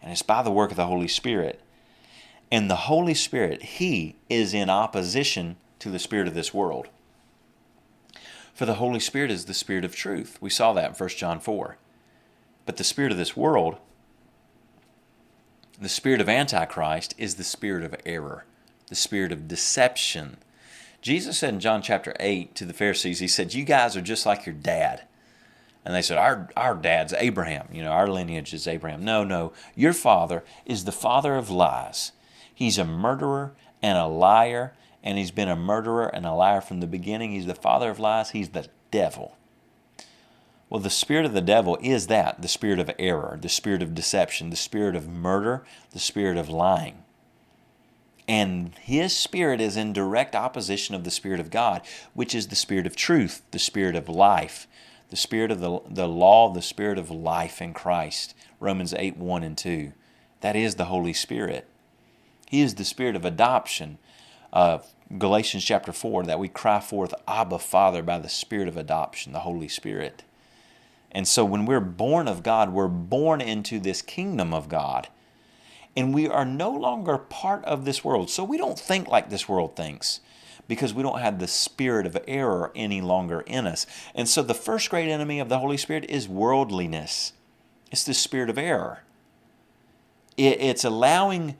And 0.00 0.12
it's 0.12 0.22
by 0.22 0.44
the 0.44 0.52
work 0.52 0.70
of 0.70 0.76
the 0.76 0.86
Holy 0.86 1.08
Spirit. 1.08 1.60
And 2.52 2.70
the 2.70 2.86
Holy 2.86 3.14
Spirit, 3.14 3.62
He 3.64 4.14
is 4.28 4.54
in 4.54 4.70
opposition 4.70 5.56
to 5.80 5.90
the 5.90 5.98
spirit 5.98 6.28
of 6.28 6.34
this 6.34 6.54
world. 6.54 6.86
For 8.54 8.64
the 8.64 8.74
Holy 8.74 9.00
Spirit 9.00 9.32
is 9.32 9.46
the 9.46 9.54
spirit 9.54 9.84
of 9.84 9.96
truth. 9.96 10.38
We 10.40 10.50
saw 10.50 10.72
that 10.74 10.90
in 10.90 10.94
1 10.94 11.08
John 11.10 11.40
4. 11.40 11.78
But 12.64 12.76
the 12.76 12.84
spirit 12.84 13.10
of 13.10 13.18
this 13.18 13.36
world, 13.36 13.78
the 15.80 15.88
spirit 15.88 16.20
of 16.20 16.28
Antichrist, 16.28 17.12
is 17.18 17.34
the 17.34 17.44
spirit 17.44 17.82
of 17.82 17.96
error 18.06 18.44
the 18.88 18.94
spirit 18.94 19.32
of 19.32 19.48
deception. 19.48 20.38
Jesus 21.00 21.38
said 21.38 21.54
in 21.54 21.60
John 21.60 21.82
chapter 21.82 22.14
8 22.18 22.54
to 22.56 22.64
the 22.64 22.72
Pharisees, 22.72 23.20
He 23.20 23.28
said, 23.28 23.54
You 23.54 23.64
guys 23.64 23.96
are 23.96 24.02
just 24.02 24.26
like 24.26 24.46
your 24.46 24.54
dad. 24.54 25.02
And 25.84 25.94
they 25.94 26.02
said, 26.02 26.18
Our, 26.18 26.48
our 26.56 26.74
dad's 26.74 27.14
Abraham. 27.14 27.68
You 27.72 27.82
know, 27.82 27.92
our 27.92 28.08
lineage 28.08 28.52
is 28.52 28.66
Abraham. 28.66 29.04
No, 29.04 29.24
no. 29.24 29.52
Your 29.74 29.92
father 29.92 30.44
is 30.66 30.84
the 30.84 30.92
father 30.92 31.36
of 31.36 31.50
lies. 31.50 32.12
He's 32.52 32.78
a 32.78 32.84
murderer 32.84 33.52
and 33.80 33.96
a 33.96 34.06
liar, 34.06 34.74
and 35.02 35.16
he's 35.16 35.30
been 35.30 35.48
a 35.48 35.56
murderer 35.56 36.08
and 36.08 36.26
a 36.26 36.34
liar 36.34 36.60
from 36.60 36.80
the 36.80 36.86
beginning. 36.86 37.32
He's 37.32 37.46
the 37.46 37.54
father 37.54 37.90
of 37.90 38.00
lies. 38.00 38.30
He's 38.30 38.50
the 38.50 38.68
devil. 38.90 39.36
Well, 40.68 40.80
the 40.80 40.90
spirit 40.90 41.24
of 41.24 41.32
the 41.32 41.40
devil 41.40 41.78
is 41.80 42.08
that 42.08 42.42
the 42.42 42.48
spirit 42.48 42.78
of 42.78 42.90
error, 42.98 43.38
the 43.40 43.48
spirit 43.48 43.82
of 43.82 43.94
deception, 43.94 44.50
the 44.50 44.56
spirit 44.56 44.94
of 44.94 45.08
murder, 45.08 45.64
the 45.92 45.98
spirit 45.98 46.36
of 46.36 46.50
lying. 46.50 47.04
And 48.28 48.74
his 48.82 49.16
spirit 49.16 49.58
is 49.58 49.76
in 49.76 49.94
direct 49.94 50.36
opposition 50.36 50.94
of 50.94 51.02
the 51.02 51.10
spirit 51.10 51.40
of 51.40 51.50
God, 51.50 51.80
which 52.12 52.34
is 52.34 52.48
the 52.48 52.56
spirit 52.56 52.86
of 52.86 52.94
truth, 52.94 53.42
the 53.52 53.58
spirit 53.58 53.96
of 53.96 54.06
life, 54.06 54.68
the 55.08 55.16
spirit 55.16 55.50
of 55.50 55.60
the, 55.60 55.80
the 55.88 56.06
law, 56.06 56.52
the 56.52 56.60
spirit 56.60 56.98
of 56.98 57.10
life 57.10 57.62
in 57.62 57.72
Christ. 57.72 58.34
Romans 58.60 58.92
8 58.92 59.16
1 59.16 59.42
and 59.42 59.56
2. 59.56 59.92
That 60.42 60.56
is 60.56 60.74
the 60.74 60.84
Holy 60.86 61.14
Spirit. 61.14 61.66
He 62.46 62.60
is 62.60 62.74
the 62.74 62.84
spirit 62.84 63.16
of 63.16 63.24
adoption. 63.24 63.98
Uh, 64.52 64.78
Galatians 65.16 65.64
chapter 65.64 65.92
4, 65.92 66.24
that 66.24 66.38
we 66.38 66.48
cry 66.48 66.80
forth, 66.80 67.14
Abba, 67.26 67.58
Father, 67.58 68.02
by 68.02 68.18
the 68.18 68.28
spirit 68.28 68.68
of 68.68 68.76
adoption, 68.76 69.32
the 69.32 69.40
Holy 69.40 69.68
Spirit. 69.68 70.22
And 71.10 71.26
so 71.26 71.46
when 71.46 71.64
we're 71.64 71.80
born 71.80 72.28
of 72.28 72.42
God, 72.42 72.72
we're 72.74 72.88
born 72.88 73.40
into 73.40 73.78
this 73.78 74.02
kingdom 74.02 74.52
of 74.52 74.68
God 74.68 75.08
and 75.96 76.14
we 76.14 76.28
are 76.28 76.44
no 76.44 76.70
longer 76.70 77.18
part 77.18 77.64
of 77.64 77.84
this 77.84 78.04
world. 78.04 78.30
So 78.30 78.44
we 78.44 78.58
don't 78.58 78.78
think 78.78 79.08
like 79.08 79.30
this 79.30 79.48
world 79.48 79.76
thinks 79.76 80.20
because 80.68 80.92
we 80.92 81.02
don't 81.02 81.20
have 81.20 81.38
the 81.38 81.48
spirit 81.48 82.06
of 82.06 82.16
error 82.28 82.70
any 82.76 83.00
longer 83.00 83.40
in 83.40 83.66
us. 83.66 83.86
And 84.14 84.28
so 84.28 84.42
the 84.42 84.54
first 84.54 84.90
great 84.90 85.08
enemy 85.08 85.40
of 85.40 85.48
the 85.48 85.58
Holy 85.58 85.78
Spirit 85.78 86.04
is 86.08 86.28
worldliness, 86.28 87.32
it's 87.90 88.04
the 88.04 88.14
spirit 88.14 88.50
of 88.50 88.58
error. 88.58 89.02
It's 90.36 90.84
allowing 90.84 91.56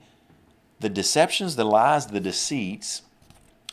the 0.79 0.87
deceptions, 0.87 1.57
the 1.57 1.65
lies, 1.65 2.07
the 2.07 2.21
deceits 2.21 3.01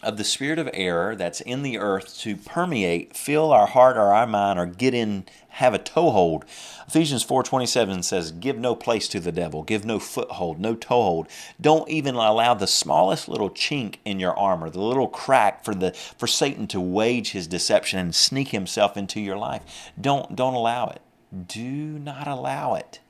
of 0.03 0.19
the 0.19 0.25
spirit 0.25 0.59
of 0.59 0.69
error 0.75 1.17
that's 1.17 1.41
in 1.41 1.63
the 1.63 1.79
earth 1.79 2.19
to 2.19 2.37
permeate, 2.37 3.17
fill 3.17 3.51
our 3.51 3.67
heart 3.67 3.97
or 3.97 4.13
our 4.13 4.27
mind, 4.27 4.59
or 4.59 4.67
get 4.67 4.93
in, 4.93 5.25
have 5.49 5.73
a 5.73 5.79
toehold. 5.79 6.45
Ephesians 6.87 7.25
4:27 7.25 8.03
says, 8.03 8.31
"Give 8.31 8.59
no 8.59 8.75
place 8.75 9.09
to 9.09 9.21
the 9.21 9.33
devil, 9.33 9.63
give 9.63 9.87
no 9.87 9.99
foothold, 9.99 10.61
no 10.61 10.75
toehold. 10.75 11.29
Don't 11.59 11.89
even 11.89 12.15
allow 12.15 12.53
the 12.53 12.67
smallest 12.67 13.27
little 13.29 13.49
chink 13.49 13.97
in 14.05 14.21
your 14.21 14.39
armor, 14.39 14.69
the 14.69 14.83
little 14.83 15.09
crack 15.09 15.65
for 15.65 15.75
the 15.75 15.93
for 15.93 16.27
Satan 16.27 16.67
to 16.69 16.81
wage 16.81 17.33
his 17.33 17.47
deception 17.47 17.99
and 17.99 18.15
sneak 18.15 18.49
himself 18.49 18.97
into 18.97 19.21
your 19.21 19.39
life. 19.39 19.63
Don't 19.99 20.37
don't 20.37 20.55
allow 20.55 20.89
it. 20.89 21.01
Do 21.49 21.99
not 21.99 22.29
allow 22.29 22.75
it. 22.75 23.01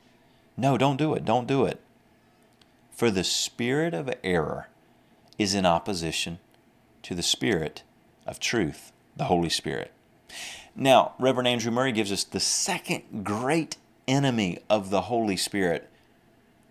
No, 0.56 0.78
don't 0.78 0.96
do 0.96 1.14
it. 1.14 1.24
Don't 1.24 1.48
do 1.48 1.66
it. 1.66 1.80
For 2.92 3.10
the 3.10 3.24
spirit 3.24 3.92
of 3.92 4.10
error 4.22 4.68
is 5.36 5.54
in 5.54 5.66
opposition 5.66 6.38
to 7.06 7.14
the 7.14 7.22
Spirit 7.22 7.84
of 8.26 8.40
truth, 8.40 8.90
the 9.16 9.26
Holy 9.26 9.48
Spirit. 9.48 9.92
Now, 10.74 11.14
Reverend 11.20 11.46
Andrew 11.46 11.70
Murray 11.70 11.92
gives 11.92 12.10
us 12.10 12.24
the 12.24 12.40
second 12.40 13.22
great 13.22 13.76
enemy 14.08 14.58
of 14.68 14.90
the 14.90 15.02
Holy 15.02 15.36
Spirit. 15.36 15.88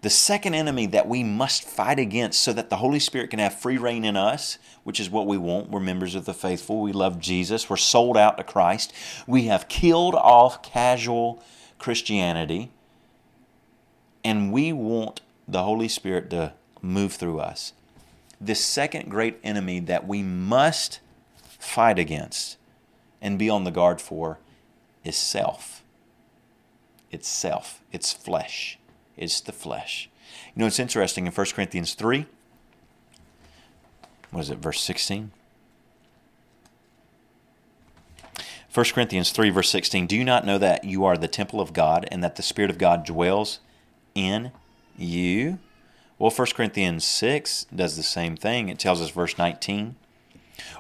The 0.01 0.09
second 0.09 0.53
enemy 0.53 0.87
that 0.87 1.07
we 1.07 1.23
must 1.23 1.63
fight 1.63 1.99
against 1.99 2.41
so 2.41 2.51
that 2.51 2.69
the 2.69 2.75
Holy 2.75 2.99
Spirit 2.99 3.29
can 3.29 3.39
have 3.39 3.57
free 3.57 3.77
reign 3.77 4.03
in 4.03 4.17
us, 4.17 4.57
which 4.83 4.99
is 4.99 5.09
what 5.09 5.25
we 5.25 5.37
want. 5.37 5.69
We're 5.69 5.79
members 5.79 6.15
of 6.15 6.25
the 6.25 6.33
faithful. 6.33 6.81
We 6.81 6.91
love 6.91 7.17
Jesus. 7.17 7.69
We're 7.69 7.77
sold 7.77 8.17
out 8.17 8.37
to 8.37 8.43
Christ. 8.43 8.91
We 9.25 9.43
have 9.43 9.69
killed 9.69 10.15
off 10.15 10.61
casual 10.61 11.41
Christianity. 11.79 12.71
And 14.21 14.51
we 14.51 14.73
want 14.73 15.21
the 15.47 15.63
Holy 15.63 15.87
Spirit 15.87 16.29
to 16.31 16.55
move 16.81 17.13
through 17.13 17.39
us 17.39 17.71
this 18.39 18.63
second 18.63 19.09
great 19.09 19.39
enemy 19.43 19.79
that 19.79 20.07
we 20.07 20.21
must 20.23 20.99
fight 21.59 21.99
against 21.99 22.57
and 23.21 23.39
be 23.39 23.49
on 23.49 23.63
the 23.63 23.71
guard 23.71 24.01
for 24.01 24.39
is 25.03 25.15
self. 25.15 25.83
It's 27.11 27.27
self, 27.27 27.81
it's 27.91 28.11
flesh, 28.11 28.77
it's 29.15 29.39
the 29.39 29.51
flesh. 29.51 30.09
You 30.53 30.61
know, 30.61 30.67
it's 30.67 30.79
interesting 30.79 31.25
in 31.25 31.31
1 31.31 31.45
Corinthians 31.53 31.93
3, 31.93 32.25
what 34.31 34.41
is 34.41 34.49
it, 34.49 34.57
verse 34.57 34.81
16? 34.81 35.31
1 38.73 38.85
Corinthians 38.93 39.31
3, 39.31 39.49
verse 39.51 39.69
16 39.69 40.07
Do 40.07 40.17
you 40.17 40.25
not 40.25 40.45
know 40.45 40.57
that 40.57 40.83
you 40.83 41.05
are 41.05 41.15
the 41.15 41.29
temple 41.29 41.61
of 41.61 41.71
God 41.71 42.05
and 42.11 42.21
that 42.21 42.35
the 42.35 42.43
Spirit 42.43 42.69
of 42.69 42.77
God 42.77 43.05
dwells 43.05 43.59
in 44.13 44.51
you? 44.97 45.59
Well, 46.17 46.31
1 46.31 46.47
Corinthians 46.55 47.03
6 47.03 47.67
does 47.75 47.97
the 47.97 48.03
same 48.03 48.37
thing. 48.37 48.69
It 48.69 48.79
tells 48.79 49.01
us, 49.01 49.09
verse 49.09 49.37
19, 49.37 49.95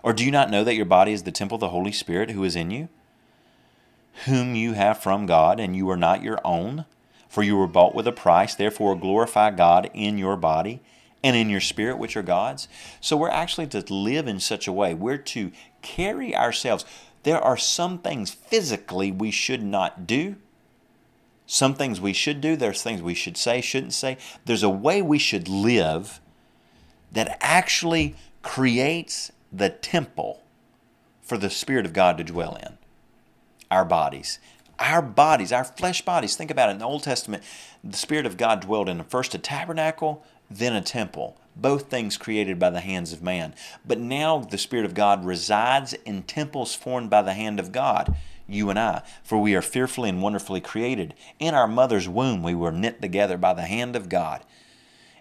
Or 0.01 0.13
do 0.13 0.23
you 0.23 0.31
not 0.31 0.49
know 0.49 0.63
that 0.63 0.75
your 0.75 0.85
body 0.85 1.11
is 1.11 1.23
the 1.23 1.31
temple 1.31 1.55
of 1.55 1.61
the 1.61 1.69
Holy 1.69 1.91
Spirit 1.91 2.31
who 2.31 2.43
is 2.45 2.55
in 2.55 2.71
you, 2.71 2.87
whom 4.25 4.55
you 4.55 4.73
have 4.73 5.03
from 5.03 5.25
God, 5.25 5.59
and 5.59 5.75
you 5.75 5.89
are 5.89 5.97
not 5.97 6.23
your 6.23 6.39
own? 6.45 6.85
For 7.27 7.43
you 7.43 7.57
were 7.57 7.67
bought 7.67 7.93
with 7.93 8.07
a 8.07 8.13
price, 8.13 8.55
therefore 8.55 8.95
glorify 8.95 9.51
God 9.51 9.89
in 9.93 10.17
your 10.17 10.37
body 10.37 10.79
and 11.21 11.35
in 11.35 11.49
your 11.49 11.59
spirit, 11.59 11.97
which 11.97 12.15
are 12.15 12.23
God's. 12.23 12.69
So 13.01 13.17
we're 13.17 13.29
actually 13.29 13.67
to 13.67 13.81
live 13.93 14.27
in 14.27 14.39
such 14.39 14.69
a 14.69 14.71
way. 14.71 14.93
We're 14.93 15.17
to 15.17 15.51
carry 15.81 16.33
ourselves. 16.33 16.85
There 17.23 17.41
are 17.41 17.57
some 17.57 17.99
things 17.99 18.29
physically 18.31 19.11
we 19.11 19.31
should 19.31 19.63
not 19.63 20.07
do 20.07 20.37
some 21.47 21.75
things 21.75 22.01
we 22.01 22.13
should 22.13 22.41
do, 22.41 22.55
there's 22.55 22.81
things 22.81 23.01
we 23.01 23.13
should 23.13 23.37
say, 23.37 23.61
shouldn't 23.61 23.93
say. 23.93 24.17
There's 24.45 24.63
a 24.63 24.69
way 24.69 25.01
we 25.01 25.19
should 25.19 25.47
live 25.47 26.19
that 27.11 27.37
actually 27.41 28.15
creates 28.41 29.31
the 29.51 29.69
temple 29.69 30.41
for 31.21 31.37
the 31.37 31.49
Spirit 31.49 31.85
of 31.85 31.93
God 31.93 32.17
to 32.17 32.23
dwell 32.23 32.55
in. 32.55 32.77
Our 33.71 33.85
bodies. 33.85 34.39
Our 34.77 35.01
bodies, 35.01 35.51
our 35.51 35.63
flesh 35.63 36.01
bodies. 36.03 36.35
Think 36.35 36.51
about 36.51 36.69
it. 36.69 36.73
In 36.73 36.79
the 36.79 36.85
Old 36.85 37.03
Testament, 37.03 37.43
the 37.83 37.97
Spirit 37.97 38.25
of 38.25 38.37
God 38.37 38.61
dwelled 38.61 38.89
in 38.89 39.03
first 39.03 39.33
a 39.33 39.37
tabernacle, 39.37 40.23
then 40.49 40.75
a 40.75 40.81
temple. 40.81 41.37
Both 41.55 41.89
things 41.89 42.17
created 42.17 42.59
by 42.59 42.69
the 42.69 42.81
hands 42.81 43.13
of 43.13 43.23
man. 43.23 43.55
But 43.85 43.99
now 43.99 44.39
the 44.39 44.57
Spirit 44.57 44.85
of 44.85 44.93
God 44.93 45.25
resides 45.25 45.93
in 45.93 46.23
temples 46.23 46.75
formed 46.75 47.09
by 47.09 47.21
the 47.21 47.33
hand 47.33 47.59
of 47.59 47.71
God 47.71 48.15
you 48.47 48.69
and 48.69 48.77
I. 48.77 49.01
For 49.23 49.37
we 49.37 49.55
are 49.55 49.61
fearfully 49.61 50.09
and 50.09 50.21
wonderfully 50.21 50.61
created. 50.61 51.13
In 51.39 51.53
our 51.53 51.67
mother's 51.67 52.07
womb, 52.07 52.43
we 52.43 52.53
were 52.53 52.71
knit 52.71 53.01
together 53.01 53.37
by 53.37 53.53
the 53.53 53.63
hand 53.63 53.95
of 53.95 54.09
God. 54.09 54.43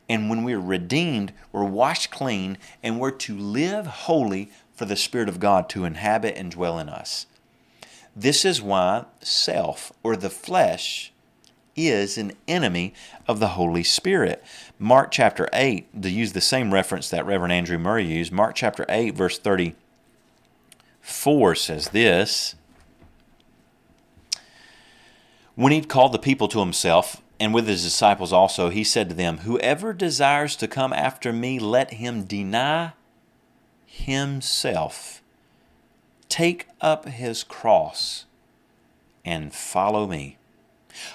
And 0.08 0.28
when 0.28 0.44
we're 0.44 0.60
redeemed, 0.60 1.32
we're 1.50 1.64
washed 1.64 2.10
clean, 2.10 2.58
and 2.82 3.00
we're 3.00 3.10
to 3.12 3.36
live 3.36 3.86
holy 3.86 4.50
for 4.74 4.84
the 4.84 4.96
Spirit 4.96 5.28
of 5.28 5.40
God 5.40 5.68
to 5.70 5.84
inhabit 5.84 6.36
and 6.36 6.50
dwell 6.50 6.78
in 6.78 6.88
us. 6.88 7.26
This 8.14 8.44
is 8.44 8.60
why 8.60 9.06
self, 9.20 9.92
or 10.02 10.14
the 10.14 10.30
flesh, 10.30 11.12
is 11.76 12.18
an 12.18 12.32
enemy 12.46 12.94
of 13.26 13.40
the 13.40 13.48
Holy 13.48 13.82
Spirit. 13.82 14.44
Mark 14.78 15.10
chapter 15.10 15.48
8, 15.52 16.02
to 16.02 16.10
use 16.10 16.32
the 16.32 16.40
same 16.40 16.72
reference 16.72 17.10
that 17.10 17.26
Reverend 17.26 17.52
Andrew 17.52 17.78
Murray 17.78 18.06
used, 18.06 18.32
Mark 18.32 18.54
chapter 18.54 18.86
8, 18.88 19.14
verse 19.14 19.38
34 19.38 21.54
says 21.54 21.90
this 21.90 22.54
when 25.54 25.72
he'd 25.72 25.88
called 25.88 26.12
the 26.12 26.18
people 26.18 26.48
to 26.48 26.60
himself, 26.60 27.22
and 27.38 27.54
with 27.54 27.68
his 27.68 27.82
disciples 27.82 28.32
also, 28.32 28.70
he 28.70 28.82
said 28.82 29.08
to 29.08 29.14
them, 29.14 29.38
Whoever 29.38 29.92
desires 29.92 30.56
to 30.56 30.68
come 30.68 30.92
after 30.92 31.32
me, 31.32 31.58
let 31.58 31.94
him 31.94 32.24
deny 32.24 32.92
himself, 33.86 35.22
take 36.28 36.66
up 36.80 37.08
his 37.08 37.44
cross, 37.44 38.24
and 39.24 39.54
follow 39.54 40.06
me. 40.06 40.38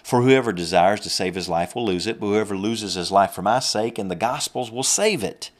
For 0.03 0.21
whoever 0.21 0.51
desires 0.51 0.99
to 1.01 1.09
save 1.09 1.35
his 1.35 1.49
life 1.49 1.75
will 1.75 1.85
lose 1.85 2.07
it, 2.07 2.19
but 2.19 2.27
whoever 2.27 2.55
loses 2.55 2.95
his 2.95 3.11
life 3.11 3.31
for 3.31 3.41
my 3.41 3.59
sake 3.59 3.97
and 3.97 4.09
the 4.09 4.15
gospel's 4.15 4.71
will 4.71 4.83
save 4.83 5.23
it. 5.23 5.51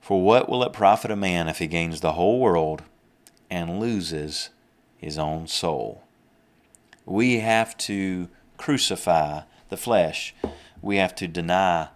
For 0.00 0.22
what 0.22 0.48
will 0.48 0.62
it 0.62 0.72
profit 0.72 1.10
a 1.10 1.16
man 1.16 1.48
if 1.48 1.58
he 1.58 1.66
gains 1.66 2.00
the 2.00 2.12
whole 2.12 2.40
world 2.40 2.82
and 3.50 3.80
loses 3.80 4.50
his 4.96 5.18
own 5.18 5.46
soul? 5.46 6.02
We 7.04 7.40
have 7.40 7.76
to 7.78 8.28
crucify 8.56 9.42
the 9.68 9.76
flesh. 9.76 10.34
We 10.80 10.96
have 10.96 11.14
to 11.16 11.28
deny 11.28 11.88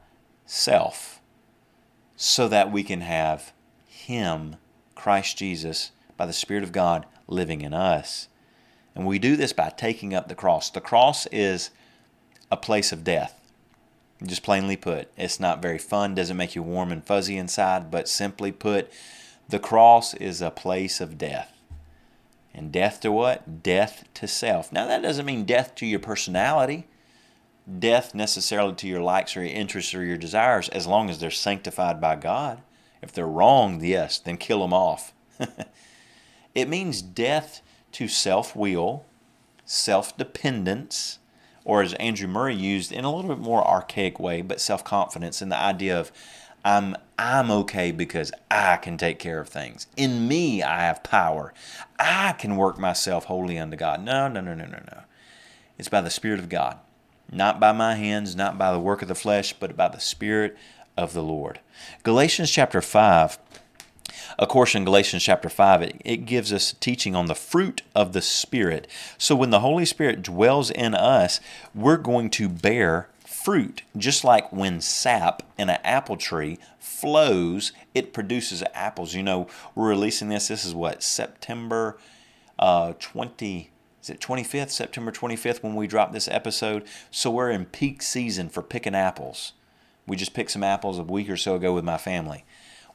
self 0.47 1.21
so 2.17 2.47
that 2.47 2.71
we 2.71 2.83
can 2.83 3.01
have 3.01 3.53
Him, 3.87 4.57
Christ 4.95 5.37
Jesus, 5.37 5.91
by 6.17 6.25
the 6.25 6.33
Spirit 6.33 6.63
of 6.63 6.71
God 6.71 7.05
living 7.27 7.63
in 7.63 7.75
us. 7.75 8.29
And 8.95 9.07
we 9.07 9.19
do 9.19 9.37
this 9.37 9.53
by 9.53 9.71
taking 9.71 10.15
up 10.15 10.29
the 10.29 10.35
cross. 10.35 10.71
The 10.71 10.81
cross 10.81 11.27
is 11.27 11.71
a 12.51 12.57
place 12.57 12.93
of 12.93 13.05
death. 13.05 13.39
Just 14.23 14.43
plainly 14.43 14.77
put, 14.77 15.11
it's 15.17 15.41
not 15.41 15.63
very 15.63 15.79
fun, 15.79 16.15
doesn't 16.15 16.37
make 16.37 16.55
you 16.55 16.63
warm 16.63 16.93
and 16.93 17.05
fuzzy 17.05 17.37
inside, 17.37 17.91
but 17.91 18.09
simply 18.09 18.53
put, 18.53 18.93
the 19.49 19.59
cross 19.59 20.15
is 20.15 20.41
a 20.41 20.51
place 20.51 21.01
of 21.01 21.19
death. 21.19 21.53
And 22.55 22.71
death 22.71 23.01
to 23.01 23.11
what? 23.11 23.63
Death 23.63 24.05
to 24.15 24.29
self. 24.29 24.71
Now, 24.71 24.87
that 24.87 25.03
doesn't 25.03 25.27
mean 25.27 25.45
death 25.45 25.75
to 25.77 25.87
your 25.87 25.99
personality, 25.99 26.87
death 27.79 28.15
necessarily 28.15 28.75
to 28.75 28.87
your 28.87 29.03
likes 29.03 29.37
or 29.37 29.43
your 29.43 29.57
interests 29.57 29.95
or 29.95 30.05
your 30.05 30.19
desires, 30.19 30.69
as 30.69 30.87
long 30.87 31.11
as 31.11 31.19
they're 31.19 31.31
sanctified 31.31 32.01
by 32.01 32.15
God. 32.15 32.61
If 33.01 33.13
they're 33.13 33.27
wrong, 33.27 33.83
yes, 33.83 34.19
then 34.19 34.37
kill 34.37 34.61
them 34.61 34.75
off. 34.75 35.13
it 36.55 36.69
means 36.69 37.03
death 37.03 37.63
to 37.93 38.09
self 38.09 38.57
will, 38.57 39.05
self 39.65 40.17
dependence, 40.17 41.19
or 41.65 41.83
as 41.83 41.95
Andrew 41.95 42.29
Murray 42.29 42.55
used 42.55 42.93
in 42.93 43.05
a 43.05 43.15
little 43.15 43.35
bit 43.35 43.43
more 43.43 43.67
archaic 43.67 44.19
way, 44.19 44.43
but 44.43 44.61
self 44.61 44.85
confidence 44.85 45.41
in 45.41 45.49
the 45.49 45.57
idea 45.57 45.99
of 45.99 46.13
I'm 46.65 46.97
I'm 47.19 47.51
okay 47.51 47.93
because 47.93 48.33
I 48.51 48.77
can 48.77 48.97
take 48.97 49.19
care 49.19 49.41
of 49.41 49.49
things. 49.49 49.87
In 49.97 50.29
me 50.29 50.63
I 50.63 50.81
have 50.83 51.03
power. 51.03 51.53
I 51.99 52.33
can 52.33 52.57
work 52.57 52.79
myself 52.79 53.25
wholly 53.25 53.59
unto 53.59 53.77
God. 53.77 54.03
No, 54.03 54.29
no, 54.29 54.41
no, 54.41 54.55
no, 54.55 54.65
no, 54.65 54.81
no. 54.91 55.03
It's 55.79 55.89
by 55.89 56.01
the 56.01 56.11
Spirit 56.11 56.41
of 56.41 56.49
God. 56.49 56.79
Not 57.31 57.59
by 57.59 57.73
my 57.73 57.95
hands, 57.95 58.37
not 58.37 58.59
by 58.59 58.73
the 58.73 58.79
work 58.79 59.03
of 59.03 59.09
the 59.09 59.15
flesh, 59.15 59.55
but 59.55 59.77
by 59.77 59.89
the 59.89 60.01
Spirit 60.01 60.57
of 60.97 61.13
the 61.13 61.23
Lord. 61.23 61.61
Galatians 62.03 62.51
chapter 62.51 62.81
5 62.81 63.39
of 64.39 64.49
course, 64.49 64.75
in 64.75 64.85
Galatians 64.85 65.23
chapter 65.23 65.49
5, 65.49 65.83
it, 65.83 66.03
it 66.05 66.17
gives 66.27 66.53
us 66.53 66.75
teaching 66.81 67.15
on 67.15 67.27
the 67.27 67.35
fruit 67.35 67.83
of 67.95 68.13
the 68.13 68.23
Spirit. 68.23 68.87
So 69.19 69.35
when 69.37 69.51
the 69.51 69.61
Holy 69.61 69.85
Spirit 69.85 70.23
dwells 70.23 70.71
in 70.71 70.95
us, 70.95 71.41
we're 71.75 71.97
going 71.97 72.31
to 72.31 72.49
bear 72.49 73.09
fruit. 73.43 73.83
Just 73.97 74.25
like 74.25 74.53
when 74.53 74.81
sap 74.81 75.43
in 75.59 75.69
an 75.69 75.81
apple 75.83 76.17
tree 76.17 76.59
flows, 76.79 77.73
it 77.95 78.13
produces 78.13 78.63
apples. 78.75 79.15
You 79.15 79.23
know, 79.23 79.49
we're 79.75 79.89
releasing 79.89 80.29
this. 80.29 80.49
This 80.49 80.65
is 80.65 80.75
what, 80.75 81.03
September 81.03 81.99
uh, 82.59 82.93
20. 82.99 83.71
Is 84.01 84.11
it 84.11 84.21
25th, 84.21 84.71
September 84.71 85.13
25th, 85.13 85.63
when 85.63 85.77
we 85.77 85.87
drop 85.87 86.13
this 86.13 86.29
episode? 86.29 86.85
So 87.11 87.31
we're 87.31 87.51
in 87.51 87.67
peak 87.67 88.03
season 88.03 88.49
for 88.49 88.63
picking 88.63 88.97
apples. 88.97 89.53
We 90.07 90.17
just 90.17 90.35
picked 90.35 90.51
some 90.51 90.65
apples 90.65 90.99
a 90.99 91.05
week 91.05 91.31
or 91.31 91.37
so 91.37 91.55
ago 91.55 91.73
with 91.73 91.85
my 91.85 91.99
family. 91.99 92.45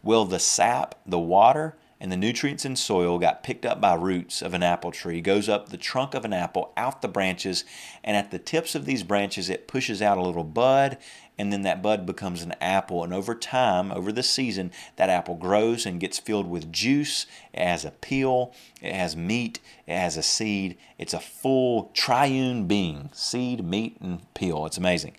Well, 0.03 0.25
the 0.25 0.39
sap, 0.39 0.95
the 1.05 1.19
water, 1.19 1.75
and 1.99 2.11
the 2.11 2.17
nutrients 2.17 2.65
in 2.65 2.75
soil 2.75 3.17
got 3.17 3.43
picked 3.43 3.65
up 3.65 3.81
by 3.81 3.95
roots 3.95 4.41
of 4.41 4.53
an 4.53 4.61
apple 4.61 4.91
tree, 4.91 5.19
goes 5.19 5.49
up 5.49 5.69
the 5.69 5.77
trunk 5.77 6.13
of 6.13 6.25
an 6.25 6.33
apple, 6.33 6.71
out 6.77 7.01
the 7.01 7.07
branches, 7.07 7.65
and 8.03 8.15
at 8.15 8.29
the 8.29 8.39
tips 8.39 8.75
of 8.75 8.85
these 8.85 9.03
branches, 9.03 9.49
it 9.49 9.67
pushes 9.67 10.01
out 10.01 10.17
a 10.17 10.21
little 10.21 10.43
bud, 10.43 10.97
and 11.39 11.51
then 11.51 11.63
that 11.63 11.81
bud 11.81 12.05
becomes 12.05 12.43
an 12.43 12.53
apple. 12.61 13.03
And 13.03 13.13
over 13.13 13.33
time, 13.33 13.91
over 13.91 14.11
the 14.11 14.23
season, 14.23 14.71
that 14.95 15.09
apple 15.09 15.35
grows 15.35 15.85
and 15.85 15.99
gets 15.99 16.19
filled 16.19 16.47
with 16.47 16.71
juice. 16.71 17.25
It 17.53 17.63
has 17.63 17.85
a 17.85 17.91
peel, 17.91 18.53
it 18.81 18.93
has 18.93 19.15
meat, 19.15 19.59
it 19.85 19.95
has 19.95 20.17
a 20.17 20.23
seed. 20.23 20.77
It's 20.97 21.13
a 21.13 21.19
full 21.19 21.91
triune 21.93 22.67
being 22.67 23.09
seed, 23.13 23.63
meat, 23.63 23.97
and 24.01 24.33
peel. 24.33 24.65
It's 24.65 24.77
amazing. 24.77 25.15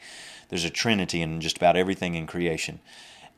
There's 0.48 0.64
a 0.64 0.70
trinity 0.70 1.22
in 1.22 1.40
just 1.40 1.56
about 1.56 1.76
everything 1.76 2.14
in 2.14 2.26
creation. 2.26 2.80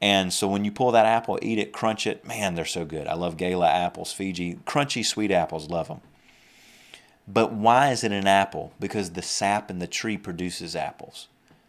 And 0.01 0.33
so 0.33 0.49
when 0.49 0.65
you 0.65 0.73
pull 0.73 0.93
that 0.93 1.07
apple, 1.07 1.39
eat 1.43 1.59
it, 1.59 1.73
crunch 1.73 2.07
it, 2.07 2.27
man, 2.27 2.55
they're 2.55 2.65
so 2.65 2.85
good. 2.85 3.07
I 3.07 3.15
love 3.15 3.37
Gala 3.37 3.69
apples, 3.69 4.13
Fuji, 4.13 4.59
crunchy 4.67 5.05
sweet 5.05 5.31
apples, 5.31 5.69
love 5.69 5.89
them. 5.89 6.01
But 7.29 7.53
why 7.53 7.91
is 7.91 8.03
it 8.03 8.13
an 8.13 8.27
apple? 8.27 8.73
Because 8.81 9.11
the 9.11 9.23
sap 9.23 9.71
in 9.71 9.79
the 9.79 9.87
tree 9.87 10.17
produces 10.17 10.75
apples. 10.75 11.29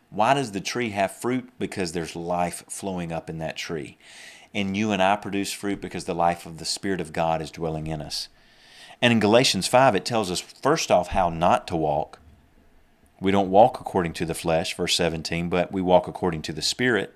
Why 0.09 0.33
does 0.33 0.51
the 0.51 0.61
tree 0.61 0.89
have 0.89 1.11
fruit? 1.11 1.49
Because 1.59 1.91
there's 1.91 2.15
life 2.15 2.63
flowing 2.67 3.11
up 3.11 3.29
in 3.29 3.37
that 3.39 3.57
tree. 3.57 3.97
And 4.53 4.75
you 4.75 4.91
and 4.91 5.01
I 5.01 5.15
produce 5.15 5.53
fruit 5.53 5.79
because 5.79 6.05
the 6.05 6.15
life 6.15 6.45
of 6.45 6.57
the 6.57 6.65
Spirit 6.65 6.99
of 6.99 7.13
God 7.13 7.41
is 7.41 7.51
dwelling 7.51 7.87
in 7.87 8.01
us. 8.01 8.27
And 9.01 9.13
in 9.13 9.19
Galatians 9.19 9.67
5, 9.67 9.95
it 9.95 10.05
tells 10.05 10.29
us 10.29 10.39
first 10.39 10.91
off 10.91 11.09
how 11.09 11.29
not 11.29 11.67
to 11.67 11.75
walk. 11.75 12.19
We 13.19 13.31
don't 13.31 13.51
walk 13.51 13.79
according 13.79 14.13
to 14.13 14.25
the 14.25 14.33
flesh, 14.33 14.75
verse 14.75 14.95
17, 14.95 15.47
but 15.47 15.71
we 15.71 15.81
walk 15.81 16.07
according 16.07 16.41
to 16.43 16.53
the 16.53 16.61
Spirit. 16.61 17.13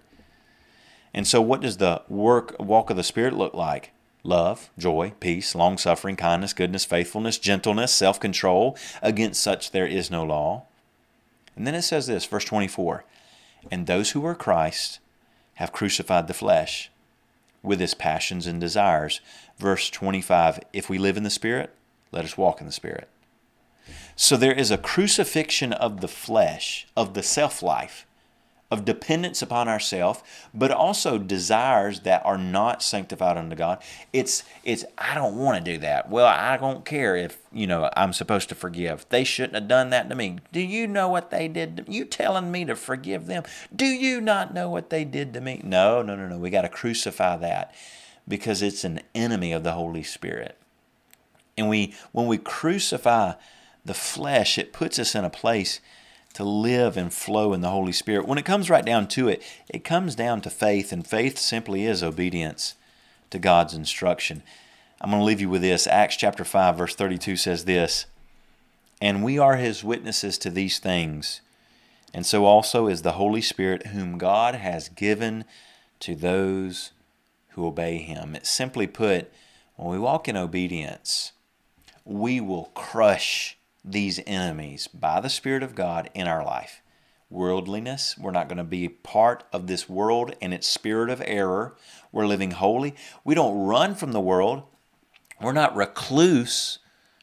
And 1.15 1.25
so, 1.25 1.41
what 1.41 1.61
does 1.61 1.77
the 1.77 2.01
work 2.09 2.57
walk 2.59 2.89
of 2.89 2.97
the 2.97 3.03
Spirit 3.03 3.33
look 3.33 3.53
like? 3.53 3.93
Love, 4.21 4.69
joy, 4.77 5.13
peace, 5.21 5.55
long 5.55 5.77
suffering, 5.77 6.17
kindness, 6.17 6.51
goodness, 6.51 6.83
faithfulness, 6.83 7.37
gentleness, 7.37 7.93
self 7.93 8.19
control. 8.19 8.77
Against 9.01 9.41
such 9.41 9.71
there 9.71 9.87
is 9.87 10.11
no 10.11 10.25
law. 10.25 10.65
And 11.55 11.65
then 11.65 11.73
it 11.73 11.83
says 11.83 12.07
this, 12.07 12.25
verse 12.25 12.43
24 12.43 13.05
And 13.71 13.87
those 13.87 14.11
who 14.11 14.25
are 14.25 14.35
Christ 14.35 14.99
have 15.55 15.71
crucified 15.71 16.27
the 16.27 16.33
flesh 16.33 16.91
with 17.63 17.81
its 17.81 17.93
passions 17.93 18.45
and 18.45 18.59
desires. 18.59 19.21
Verse 19.57 19.89
25 19.89 20.59
If 20.73 20.89
we 20.89 20.97
live 20.97 21.15
in 21.15 21.23
the 21.23 21.29
Spirit, 21.29 21.73
let 22.11 22.25
us 22.25 22.37
walk 22.37 22.59
in 22.59 22.67
the 22.67 22.73
Spirit. 22.73 23.07
So 24.17 24.35
there 24.35 24.53
is 24.53 24.69
a 24.69 24.77
crucifixion 24.77 25.71
of 25.71 26.01
the 26.01 26.09
flesh, 26.09 26.87
of 26.97 27.13
the 27.13 27.23
self 27.23 27.63
life 27.63 28.05
of 28.71 28.83
dependence 28.83 29.41
upon 29.41 29.67
ourselves, 29.67 30.23
but 30.53 30.71
also 30.71 31.19
desires 31.19 31.99
that 32.01 32.25
are 32.25 32.37
not 32.37 32.81
sanctified 32.81 33.37
unto 33.37 33.55
God. 33.55 33.81
It's 34.11 34.43
it's 34.63 34.83
I 34.97 35.13
don't 35.13 35.37
want 35.37 35.63
to 35.63 35.71
do 35.71 35.77
that. 35.79 36.09
Well, 36.09 36.25
I 36.25 36.57
don't 36.57 36.83
care 36.83 37.15
if 37.15 37.37
you 37.53 37.67
know 37.67 37.89
I'm 37.95 38.11
supposed 38.11 38.49
to 38.49 38.55
forgive. 38.55 39.05
They 39.09 39.23
shouldn't 39.23 39.55
have 39.55 39.67
done 39.67 39.91
that 39.91 40.09
to 40.09 40.15
me. 40.15 40.39
Do 40.51 40.59
you 40.59 40.87
know 40.87 41.07
what 41.07 41.29
they 41.29 41.47
did? 41.47 41.77
To, 41.77 41.91
you 41.91 42.05
telling 42.05 42.51
me 42.51 42.65
to 42.65 42.75
forgive 42.75 43.27
them? 43.27 43.43
Do 43.75 43.85
you 43.85 44.19
not 44.19 44.53
know 44.53 44.69
what 44.69 44.89
they 44.89 45.05
did 45.05 45.33
to 45.35 45.41
me? 45.41 45.61
No, 45.63 46.01
no, 46.01 46.15
no, 46.15 46.27
no. 46.27 46.37
We 46.37 46.49
got 46.49 46.63
to 46.63 46.69
crucify 46.69 47.37
that 47.37 47.73
because 48.27 48.63
it's 48.63 48.83
an 48.83 49.01
enemy 49.13 49.51
of 49.51 49.63
the 49.63 49.73
Holy 49.73 50.03
Spirit. 50.03 50.57
And 51.55 51.69
we 51.69 51.93
when 52.11 52.25
we 52.25 52.39
crucify 52.39 53.33
the 53.85 53.93
flesh, 53.93 54.57
it 54.57 54.73
puts 54.73 54.97
us 54.97 55.13
in 55.13 55.23
a 55.23 55.29
place 55.29 55.79
to 56.35 56.43
live 56.43 56.97
and 56.97 57.13
flow 57.13 57.53
in 57.53 57.61
the 57.61 57.69
Holy 57.69 57.93
Spirit. 57.93 58.27
When 58.27 58.37
it 58.37 58.45
comes 58.45 58.69
right 58.69 58.85
down 58.85 59.07
to 59.09 59.29
it, 59.29 59.41
it 59.69 59.85
comes 59.85 60.15
down 60.15 60.41
to 60.41 60.49
faith, 60.49 60.91
and 60.91 61.07
faith 61.07 61.37
simply 61.37 61.85
is 61.85 62.03
obedience 62.03 62.75
to 63.29 63.39
God's 63.39 63.73
instruction. 63.73 64.43
I'm 64.99 65.11
going 65.11 65.21
to 65.21 65.25
leave 65.25 65.39
you 65.39 65.49
with 65.49 65.61
this. 65.61 65.87
Acts 65.87 66.17
chapter 66.17 66.43
5, 66.43 66.77
verse 66.77 66.93
32 66.93 67.37
says 67.37 67.63
this 67.63 68.05
And 69.01 69.23
we 69.23 69.39
are 69.39 69.55
his 69.55 69.81
witnesses 69.81 70.37
to 70.39 70.49
these 70.49 70.77
things, 70.77 71.39
and 72.13 72.25
so 72.25 72.43
also 72.43 72.87
is 72.87 73.01
the 73.01 73.13
Holy 73.13 73.41
Spirit, 73.41 73.87
whom 73.87 74.17
God 74.17 74.55
has 74.55 74.89
given 74.89 75.45
to 76.01 76.15
those 76.15 76.91
who 77.51 77.65
obey 77.65 77.99
him. 77.99 78.35
It's 78.35 78.49
simply 78.49 78.87
put, 78.87 79.31
when 79.77 79.89
we 79.89 79.99
walk 79.99 80.27
in 80.27 80.35
obedience, 80.35 81.31
we 82.03 82.41
will 82.41 82.71
crush 82.73 83.57
these 83.85 84.19
enemies 84.25 84.87
by 84.87 85.19
the 85.19 85.29
Spirit 85.29 85.61
of 85.61 85.75
God 85.75 86.09
in 86.13 86.27
our 86.27 86.43
life. 86.43 86.81
Worldliness, 87.29 88.17
we're 88.17 88.31
not 88.31 88.47
going 88.47 88.57
to 88.57 88.63
be 88.63 88.89
part 88.89 89.43
of 89.53 89.67
this 89.67 89.87
world 89.89 90.35
and 90.41 90.53
its 90.53 90.67
spirit 90.67 91.09
of 91.09 91.21
error. 91.25 91.75
We're 92.11 92.27
living 92.27 92.51
holy. 92.51 92.95
We 93.23 93.35
don't 93.35 93.65
run 93.65 93.95
from 93.95 94.11
the 94.11 94.21
world. 94.21 94.63
We're 95.41 95.51
not 95.51 95.75
recluse. 95.75 96.79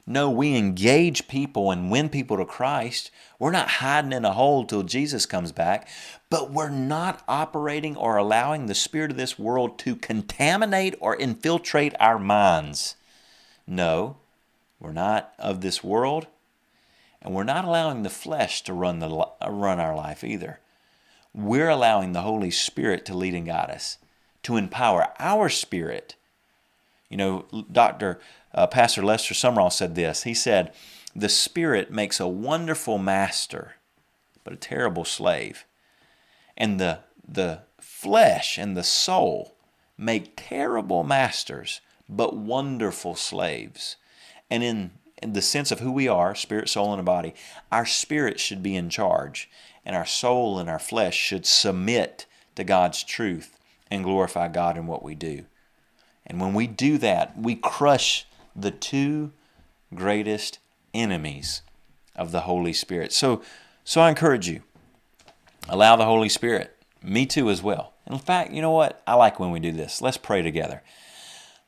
No, 0.06 0.28
we 0.28 0.56
engage 0.56 1.28
people 1.28 1.70
and 1.70 1.90
win 1.90 2.08
people 2.08 2.36
to 2.36 2.44
Christ. 2.44 3.10
We're 3.38 3.52
not 3.52 3.68
hiding 3.68 4.12
in 4.12 4.24
a 4.24 4.32
hole 4.32 4.64
till 4.64 4.82
Jesus 4.82 5.26
comes 5.26 5.52
back, 5.52 5.88
but 6.28 6.50
we're 6.50 6.68
not 6.68 7.22
operating 7.28 7.96
or 7.96 8.16
allowing 8.16 8.66
the 8.66 8.74
spirit 8.74 9.12
of 9.12 9.16
this 9.16 9.38
world 9.38 9.78
to 9.80 9.94
contaminate 9.94 10.96
or 11.00 11.14
infiltrate 11.16 11.94
our 12.00 12.18
minds. 12.18 12.96
No, 13.66 14.16
we're 14.80 14.92
not 14.92 15.32
of 15.38 15.60
this 15.60 15.84
world. 15.84 16.26
And 17.22 17.34
we're 17.34 17.44
not 17.44 17.64
allowing 17.64 18.02
the 18.02 18.10
flesh 18.10 18.62
to 18.64 18.72
run, 18.72 18.98
the, 18.98 19.26
run 19.46 19.80
our 19.80 19.94
life 19.94 20.24
either. 20.24 20.58
We're 21.32 21.68
allowing 21.70 22.12
the 22.12 22.22
Holy 22.22 22.50
Spirit 22.50 23.04
to 23.06 23.16
lead 23.16 23.34
and 23.34 23.46
guide 23.46 23.70
us, 23.70 23.98
to 24.42 24.56
empower 24.56 25.08
our 25.18 25.48
spirit. 25.48 26.16
You 27.08 27.16
know, 27.16 27.44
Dr. 27.70 28.20
Uh, 28.52 28.66
Pastor 28.66 29.02
Lester 29.02 29.34
Sumrall 29.34 29.72
said 29.72 29.94
this. 29.94 30.24
He 30.24 30.34
said, 30.34 30.72
the 31.14 31.28
spirit 31.28 31.90
makes 31.90 32.20
a 32.20 32.26
wonderful 32.26 32.98
master, 32.98 33.74
but 34.44 34.54
a 34.54 34.56
terrible 34.56 35.04
slave. 35.04 35.66
And 36.56 36.80
the, 36.80 37.00
the 37.26 37.62
flesh 37.80 38.58
and 38.58 38.76
the 38.76 38.82
soul 38.82 39.54
make 39.98 40.32
terrible 40.36 41.04
masters, 41.04 41.80
but 42.08 42.34
wonderful 42.34 43.14
slaves. 43.14 43.96
And 44.50 44.62
in, 44.62 44.78
in 44.78 44.90
the 45.22 45.42
sense 45.42 45.70
of 45.70 45.80
who 45.80 45.92
we 45.92 46.08
are, 46.08 46.34
spirit, 46.34 46.68
soul, 46.68 46.92
and 46.92 47.00
a 47.00 47.04
body, 47.04 47.34
our 47.70 47.86
spirit 47.86 48.40
should 48.40 48.62
be 48.62 48.76
in 48.76 48.90
charge, 48.90 49.48
and 49.84 49.96
our 49.96 50.06
soul 50.06 50.58
and 50.58 50.68
our 50.68 50.78
flesh 50.78 51.16
should 51.16 51.46
submit 51.46 52.26
to 52.54 52.64
God's 52.64 53.02
truth 53.02 53.58
and 53.90 54.04
glorify 54.04 54.48
God 54.48 54.76
in 54.76 54.86
what 54.86 55.02
we 55.02 55.14
do. 55.14 55.44
And 56.26 56.40
when 56.40 56.54
we 56.54 56.66
do 56.66 56.98
that, 56.98 57.38
we 57.38 57.54
crush 57.56 58.26
the 58.54 58.70
two 58.70 59.32
greatest 59.94 60.58
enemies 60.94 61.62
of 62.16 62.32
the 62.32 62.42
Holy 62.42 62.72
Spirit. 62.72 63.12
So, 63.12 63.42
so 63.84 64.00
I 64.00 64.08
encourage 64.08 64.48
you, 64.48 64.62
allow 65.68 65.96
the 65.96 66.04
Holy 66.04 66.28
Spirit, 66.28 66.76
me 67.02 67.26
too 67.26 67.50
as 67.50 67.62
well. 67.62 67.92
In 68.06 68.18
fact, 68.18 68.52
you 68.52 68.62
know 68.62 68.70
what? 68.70 69.02
I 69.06 69.14
like 69.14 69.40
when 69.40 69.50
we 69.50 69.60
do 69.60 69.72
this. 69.72 70.00
Let's 70.00 70.16
pray 70.16 70.42
together. 70.42 70.82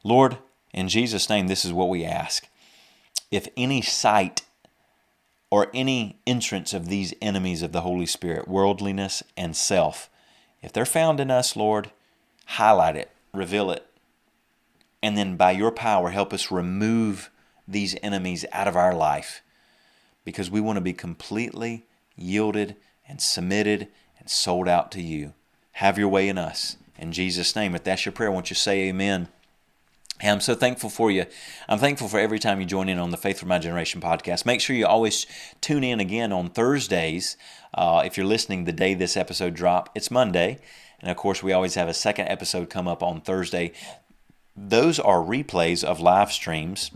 Lord, 0.03 0.39
in 0.73 0.89
Jesus' 0.89 1.29
name, 1.29 1.47
this 1.47 1.65
is 1.65 1.73
what 1.73 1.89
we 1.89 2.05
ask. 2.05 2.49
If 3.35 3.49
any 3.57 3.83
sight 3.83 4.43
or 5.51 5.67
any 5.75 6.21
entrance 6.25 6.73
of 6.73 6.87
these 6.87 7.13
enemies 7.21 7.63
of 7.63 7.73
the 7.73 7.81
Holy 7.81 8.07
Spirit, 8.07 8.47
worldliness 8.47 9.25
and 9.37 9.57
self, 9.57 10.09
if 10.63 10.73
they're 10.73 10.87
found 10.87 11.19
in 11.19 11.33
us, 11.33 11.57
Lord, 11.57 11.91
highlight 12.47 12.95
it, 12.95 13.11
reveal 13.33 13.73
it, 13.73 13.85
and 15.03 15.19
then 15.19 15.37
by 15.37 15.51
your 15.51 15.73
power, 15.73 16.11
help 16.11 16.33
us 16.33 16.53
remove 16.53 17.29
these 17.67 17.97
enemies 18.05 18.45
out 18.53 18.69
of 18.69 18.77
our 18.77 18.95
life 18.95 19.43
because 20.25 20.49
we 20.49 20.61
want 20.61 20.77
to 20.77 20.81
be 20.81 20.93
completely 20.93 21.83
yielded 22.15 22.77
and 23.09 23.21
submitted 23.21 23.89
and 24.17 24.31
sold 24.31 24.69
out 24.69 24.93
to 24.93 25.03
you. 25.03 25.35
Have 25.73 25.99
your 25.99 26.09
way 26.09 26.29
in 26.29 26.39
us. 26.39 26.77
In 26.97 27.11
Jesus' 27.11 27.57
name, 27.57 27.75
if 27.75 27.83
that's 27.83 28.07
your 28.07 28.13
prayer, 28.13 28.31
won't 28.31 28.49
you 28.49 28.55
say 28.55 28.83
amen. 28.83 29.27
Hey, 30.21 30.29
I'm 30.29 30.41
so 30.41 30.55
thankful 30.55 30.91
for 30.91 31.11
you. 31.11 31.27
I'm 31.69 31.81
thankful 31.81 32.07
for 32.07 32.21
every 32.21 32.39
time 32.39 32.61
you 32.61 32.67
join 32.67 32.89
in 32.89 33.01
on 33.01 33.11
the 33.11 33.17
Faith 33.17 33.41
for 33.41 33.47
My 33.47 33.59
Generation 33.59 34.01
podcast. 34.01 34.47
Make 34.47 34.61
sure 34.61 34.77
you 34.77 34.87
always 34.87 35.27
tune 35.61 35.83
in 35.83 35.99
again 35.99 36.33
on 36.33 36.51
Thursdays. 36.51 37.37
Uh, 37.75 38.01
if 38.07 38.17
you're 38.17 38.25
listening 38.25 38.65
the 38.65 38.73
day 38.73 38.95
this 38.95 39.17
episode 39.17 39.55
drop, 39.55 39.91
it's 39.97 40.13
Monday. 40.13 40.61
And 41.01 41.11
of 41.11 41.17
course, 41.17 41.43
we 41.43 41.53
always 41.53 41.75
have 41.75 41.89
a 41.89 41.95
second 41.95 42.29
episode 42.29 42.71
come 42.71 42.87
up 42.87 43.03
on 43.03 43.23
Thursday. 43.23 43.73
Those 44.57 45.01
are 45.01 45.19
replays 45.19 45.83
of 45.83 45.99
live 45.99 46.31
streams 46.31 46.93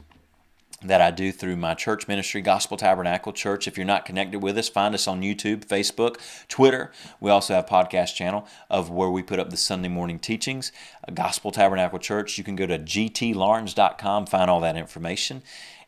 that 0.82 1.00
I 1.00 1.10
do 1.10 1.32
through 1.32 1.56
my 1.56 1.74
church 1.74 2.06
ministry, 2.06 2.40
Gospel 2.40 2.76
Tabernacle 2.76 3.32
Church. 3.32 3.66
If 3.66 3.76
you're 3.76 3.84
not 3.84 4.04
connected 4.04 4.42
with 4.42 4.56
us, 4.56 4.68
find 4.68 4.94
us 4.94 5.08
on 5.08 5.22
YouTube, 5.22 5.66
Facebook, 5.66 6.18
Twitter. 6.46 6.92
We 7.20 7.30
also 7.30 7.54
have 7.54 7.66
podcast 7.66 8.14
channel 8.14 8.46
of 8.70 8.88
where 8.88 9.10
we 9.10 9.22
put 9.22 9.40
up 9.40 9.50
the 9.50 9.56
Sunday 9.56 9.88
morning 9.88 10.20
teachings. 10.20 10.70
Uh, 11.06 11.12
Gospel 11.12 11.50
Tabernacle 11.50 11.98
Church. 11.98 12.38
You 12.38 12.44
can 12.44 12.54
go 12.54 12.66
to 12.66 12.78
gtlawrence.com, 12.78 14.26
find 14.26 14.48
all 14.48 14.60
that 14.60 14.76
information. 14.76 15.42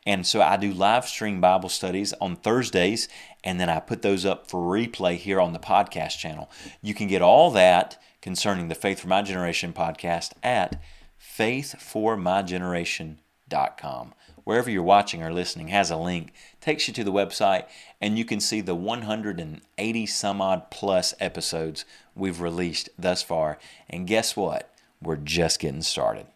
And 0.07 0.27
so 0.27 0.41
I 0.41 0.57
do 0.57 0.73
live 0.73 1.07
stream 1.07 1.41
Bible 1.41 1.69
studies 1.69 2.13
on 2.15 2.37
Thursdays, 2.37 3.07
and 3.45 3.61
then 3.61 3.69
I 3.69 3.81
put 3.81 4.03
those 4.03 4.25
up 4.25 4.49
for 4.49 4.61
replay 4.61 5.17
here 5.17 5.41
on 5.41 5.53
the 5.53 5.59
podcast 5.59 6.19
channel. 6.19 6.51
You 6.83 6.95
can 6.95 7.07
get 7.07 7.23
all 7.23 7.51
that 7.53 8.01
concerning 8.23 8.69
the 8.69 8.75
Faith 8.75 9.01
for 9.01 9.09
My 9.09 9.23
Generation 9.23 9.73
podcast 9.73 10.33
at 10.43 10.83
faithformygeneration.com 11.21 14.15
wherever 14.51 14.69
you're 14.69 14.83
watching 14.83 15.23
or 15.23 15.33
listening 15.33 15.69
has 15.69 15.93
a 15.93 15.97
link 15.97 16.33
takes 16.61 16.89
you 16.89 16.93
to 16.93 17.05
the 17.05 17.13
website 17.13 17.69
and 18.01 18.19
you 18.19 18.25
can 18.25 18.41
see 18.41 18.61
the 18.61 18.75
180 18.75 20.07
some 20.07 20.43
odd 20.43 20.69
plus 20.73 21.15
episodes 21.21 21.85
we've 22.17 22.41
released 22.41 22.89
thus 22.99 23.23
far. 23.23 23.59
And 23.89 24.09
guess 24.09 24.35
what? 24.35 24.75
We're 25.01 25.15
just 25.15 25.61
getting 25.61 25.83
started. 25.83 26.27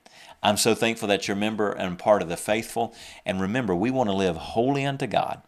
I'm 0.44 0.56
so 0.56 0.76
thankful 0.76 1.08
that 1.08 1.26
you're 1.26 1.36
a 1.36 1.40
member 1.40 1.72
and 1.72 1.98
part 1.98 2.22
of 2.22 2.28
the 2.28 2.36
faithful. 2.36 2.94
And 3.26 3.40
remember 3.40 3.74
we 3.74 3.90
want 3.90 4.08
to 4.08 4.14
live 4.14 4.36
holy 4.36 4.86
unto 4.86 5.08
god. 5.08 5.42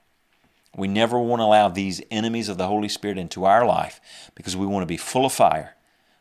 We 0.77 0.89
never 0.89 1.21
want 1.21 1.39
to 1.39 1.45
allow 1.45 1.69
these 1.69 2.03
enemies 2.11 2.49
of 2.49 2.59
the 2.59 2.67
holy 2.67 2.89
spirit 2.89 3.17
into 3.17 3.45
our 3.45 3.65
life 3.65 4.01
because 4.35 4.57
we 4.57 4.67
want 4.67 4.83
to 4.83 4.87
be 4.87 4.97
full 4.97 5.25
of 5.25 5.33
fire 5.33 5.77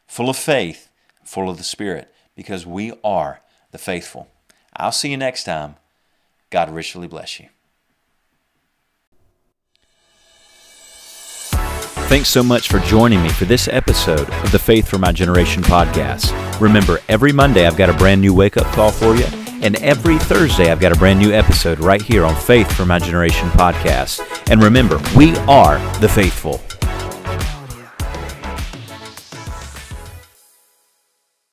full 0.05 0.29
of 0.29 0.37
faith 0.37 0.89
full 1.23 1.49
of 1.49 1.57
the 1.57 1.63
spirit 1.63 2.13
because 2.35 2.67
we 2.67 2.93
are 3.03 3.41
the 3.71 3.79
faithful. 3.79 4.27
I'll 4.75 4.91
see 4.91 5.09
you 5.09 5.17
next 5.17 5.45
time 5.45 5.77
God 6.55 6.69
richly 6.69 7.05
bless 7.05 7.37
you. 7.37 7.49
Thanks 12.07 12.29
so 12.29 12.41
much 12.41 12.69
for 12.69 12.79
joining 12.79 13.21
me 13.21 13.27
for 13.27 13.43
this 13.43 13.67
episode 13.67 14.29
of 14.29 14.53
the 14.53 14.59
Faith 14.59 14.87
for 14.87 14.97
My 14.97 15.11
Generation 15.11 15.63
podcast. 15.63 16.31
Remember, 16.61 16.99
every 17.09 17.33
Monday 17.33 17.67
I've 17.67 17.75
got 17.75 17.89
a 17.89 17.93
brand 17.97 18.21
new 18.21 18.33
wake 18.33 18.55
up 18.55 18.67
call 18.67 18.89
for 18.89 19.17
you, 19.17 19.25
and 19.61 19.75
every 19.81 20.17
Thursday 20.17 20.71
I've 20.71 20.79
got 20.79 20.95
a 20.95 20.97
brand 20.97 21.19
new 21.19 21.33
episode 21.33 21.81
right 21.81 22.01
here 22.01 22.23
on 22.23 22.37
Faith 22.37 22.71
for 22.71 22.85
My 22.85 22.99
Generation 22.99 23.49
podcast. 23.49 24.25
And 24.49 24.63
remember, 24.63 24.97
we 25.13 25.35
are 25.39 25.77
the 25.99 26.07
faithful. 26.07 26.61